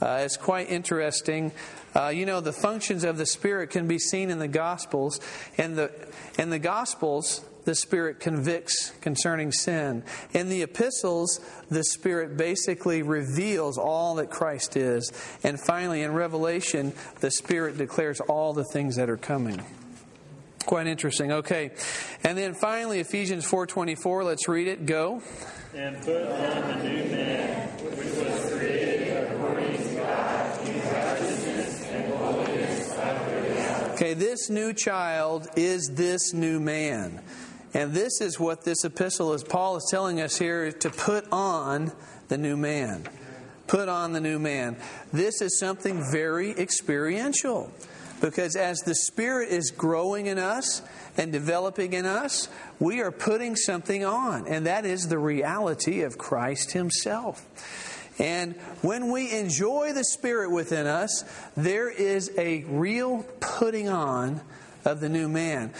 Uh, 0.00 0.22
it's 0.24 0.38
quite 0.38 0.70
interesting. 0.70 1.52
Uh, 1.94 2.08
you 2.08 2.24
know, 2.24 2.40
the 2.40 2.54
functions 2.54 3.04
of 3.04 3.18
the 3.18 3.26
Spirit 3.26 3.68
can 3.68 3.86
be 3.86 3.98
seen 3.98 4.30
in 4.30 4.38
the 4.38 4.48
Gospels. 4.48 5.20
And 5.58 5.76
the, 5.76 5.90
in 6.38 6.48
the 6.48 6.58
Gospels, 6.58 7.44
the 7.70 7.76
Spirit 7.76 8.18
convicts 8.18 8.90
concerning 9.00 9.52
sin. 9.52 10.02
In 10.32 10.48
the 10.48 10.62
epistles, 10.62 11.38
the 11.68 11.84
Spirit 11.84 12.36
basically 12.36 13.00
reveals 13.02 13.78
all 13.78 14.16
that 14.16 14.28
Christ 14.28 14.76
is. 14.76 15.12
And 15.44 15.56
finally, 15.60 16.02
in 16.02 16.12
Revelation, 16.12 16.92
the 17.20 17.30
Spirit 17.30 17.78
declares 17.78 18.18
all 18.22 18.54
the 18.54 18.64
things 18.72 18.96
that 18.96 19.08
are 19.08 19.16
coming. 19.16 19.64
Quite 20.66 20.88
interesting. 20.88 21.30
Okay. 21.30 21.70
And 22.24 22.36
then 22.36 22.54
finally 22.54 22.98
Ephesians 22.98 23.44
4:24, 23.48 24.24
let's 24.24 24.48
read 24.48 24.66
it. 24.66 24.84
Go. 24.84 25.22
And 25.72 25.96
put 26.02 26.26
on 26.26 26.76
the 26.76 26.82
new 26.82 27.04
man, 27.04 27.68
which 27.84 27.94
was 28.16 28.52
created 28.52 29.30
according 29.30 29.76
to 29.76 29.94
God 29.94 30.66
in 30.66 30.74
righteousness 30.92 31.86
and 31.86 32.14
holiness. 32.14 32.90
Okay, 33.92 34.14
this 34.14 34.50
new 34.50 34.72
child 34.72 35.46
is 35.54 35.92
this 35.94 36.32
new 36.32 36.58
man. 36.58 37.22
And 37.72 37.92
this 37.92 38.20
is 38.20 38.40
what 38.40 38.64
this 38.64 38.84
epistle 38.84 39.32
is 39.32 39.44
Paul 39.44 39.76
is 39.76 39.86
telling 39.90 40.20
us 40.20 40.38
here 40.38 40.72
to 40.72 40.90
put 40.90 41.26
on 41.32 41.92
the 42.28 42.38
new 42.38 42.56
man. 42.56 43.04
put 43.66 43.88
on 43.88 44.12
the 44.12 44.20
new 44.20 44.40
man. 44.40 44.76
This 45.12 45.40
is 45.40 45.60
something 45.60 46.02
very 46.10 46.50
experiential 46.50 47.72
because 48.20 48.56
as 48.56 48.80
the 48.80 48.96
Spirit 48.96 49.50
is 49.50 49.70
growing 49.70 50.26
in 50.26 50.38
us 50.38 50.82
and 51.16 51.30
developing 51.30 51.92
in 51.92 52.04
us, 52.04 52.48
we 52.80 53.00
are 53.00 53.12
putting 53.12 53.54
something 53.54 54.04
on, 54.04 54.48
and 54.48 54.66
that 54.66 54.84
is 54.84 55.08
the 55.08 55.18
reality 55.18 56.02
of 56.02 56.18
Christ 56.18 56.72
Himself. 56.72 57.46
And 58.18 58.56
when 58.82 59.10
we 59.10 59.30
enjoy 59.30 59.92
the 59.92 60.04
Spirit 60.04 60.50
within 60.50 60.86
us, 60.86 61.24
there 61.56 61.88
is 61.88 62.30
a 62.36 62.64
real 62.64 63.24
putting 63.40 63.88
on 63.88 64.40
of 64.84 65.00
the 65.00 65.08
new 65.08 65.28
man. 65.28 65.72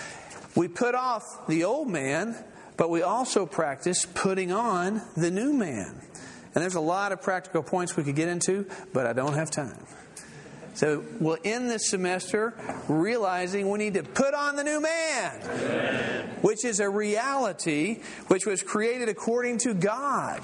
We 0.57 0.69
put 0.69 0.95
off 0.95 1.47
the 1.47 1.65
old 1.65 1.89
man, 1.89 2.37
but 2.77 2.91
we 2.91 3.03
also 3.03 3.47
practice 3.47 4.07
putting 4.07 4.53
on 4.53 5.03
the 5.17 5.31
new 5.31 5.53
man. 5.53 6.01
And 6.55 6.63
there's 6.63 6.75
a 6.75 6.81
lot 6.81 7.13
of 7.13 7.23
practical 7.23 7.63
points 7.63 7.97
we 7.97 8.03
could 8.03 8.17
get 8.17 8.29
into, 8.29 8.67
but 8.93 9.07
I 9.07 9.13
don't 9.13 9.35
have 9.35 9.51
time. 9.51 9.87
So 10.75 11.05
we'll 11.21 11.39
end 11.45 11.69
this 11.69 11.91
semester 11.91 12.55
realizing 12.89 13.69
we 13.69 13.79
need 13.79 13.95
to 13.95 14.03
put 14.03 14.35
on 14.35 14.57
the 14.57 14.65
new 14.65 14.81
man, 14.81 15.41
Amen. 15.43 16.31
which 16.43 16.65
is 16.65 16.81
a 16.81 16.89
reality 16.89 18.01
which 18.29 18.47
was 18.47 18.63
created 18.63 19.09
according 19.09 19.59
to 19.59 19.75
God. 19.75 20.43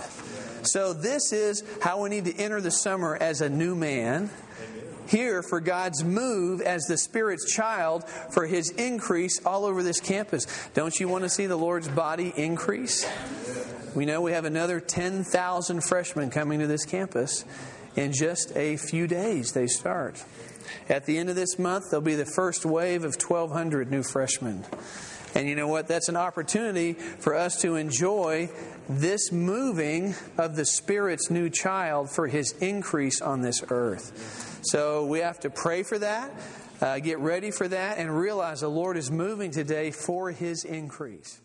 So 0.62 0.92
this 0.92 1.32
is 1.32 1.62
how 1.80 2.02
we 2.02 2.11
need 2.11 2.24
to 2.26 2.36
enter 2.36 2.61
the 2.61 2.70
summer 2.70 3.16
as 3.16 3.40
a 3.40 3.48
new 3.48 3.74
man. 3.74 4.30
Here 5.07 5.42
for 5.42 5.61
God's 5.61 6.02
move 6.04 6.61
as 6.61 6.82
the 6.84 6.98
Spirit's 6.98 7.52
child 7.52 8.04
for 8.30 8.46
His 8.46 8.70
increase 8.70 9.44
all 9.44 9.64
over 9.64 9.82
this 9.82 10.00
campus. 10.00 10.46
Don't 10.74 10.98
you 10.98 11.09
want 11.09 11.24
to 11.24 11.30
see 11.30 11.46
the 11.46 11.57
Lord's 11.57 11.88
body 11.88 12.32
increase? 12.36 13.09
We 13.94 14.04
know 14.04 14.20
we 14.20 14.32
have 14.32 14.44
another 14.44 14.80
10,000 14.80 15.80
freshmen 15.82 16.30
coming 16.30 16.61
to 16.61 16.66
this 16.66 16.84
campus 16.84 17.44
in 17.94 18.12
just 18.12 18.54
a 18.57 18.76
few 18.76 19.07
days. 19.07 19.52
They 19.52 19.66
start. 19.66 20.22
At 20.88 21.07
the 21.07 21.18
end 21.18 21.30
of 21.30 21.36
this 21.36 21.59
month, 21.59 21.84
there'll 21.90 22.04
be 22.04 22.14
the 22.14 22.26
first 22.26 22.66
wave 22.66 23.04
of 23.04 23.14
1,200 23.14 23.90
new 23.90 24.02
freshmen. 24.02 24.64
And 25.34 25.48
you 25.48 25.54
know 25.54 25.68
what? 25.68 25.86
That's 25.86 26.09
an 26.09 26.16
opportunity 26.16 26.94
for 26.94 27.34
us 27.34 27.61
to 27.61 27.76
enjoy 27.76 28.48
this 28.88 29.32
moving 29.32 30.14
of 30.38 30.57
the 30.57 30.64
Spirit's 30.64 31.30
new 31.30 31.50
child 31.50 32.11
for 32.11 32.26
his 32.26 32.52
increase 32.52 33.20
on 33.20 33.42
this 33.42 33.62
earth. 33.68 34.55
So 34.70 35.06
we 35.06 35.20
have 35.20 35.38
to 35.40 35.50
pray 35.50 35.84
for 35.84 35.98
that, 35.98 36.32
uh, 36.80 36.98
get 36.98 37.18
ready 37.20 37.52
for 37.52 37.68
that, 37.68 37.98
and 37.98 38.16
realize 38.16 38.60
the 38.60 38.68
Lord 38.68 38.96
is 38.96 39.10
moving 39.10 39.52
today 39.52 39.92
for 39.92 40.32
his 40.32 40.64
increase. 40.64 41.40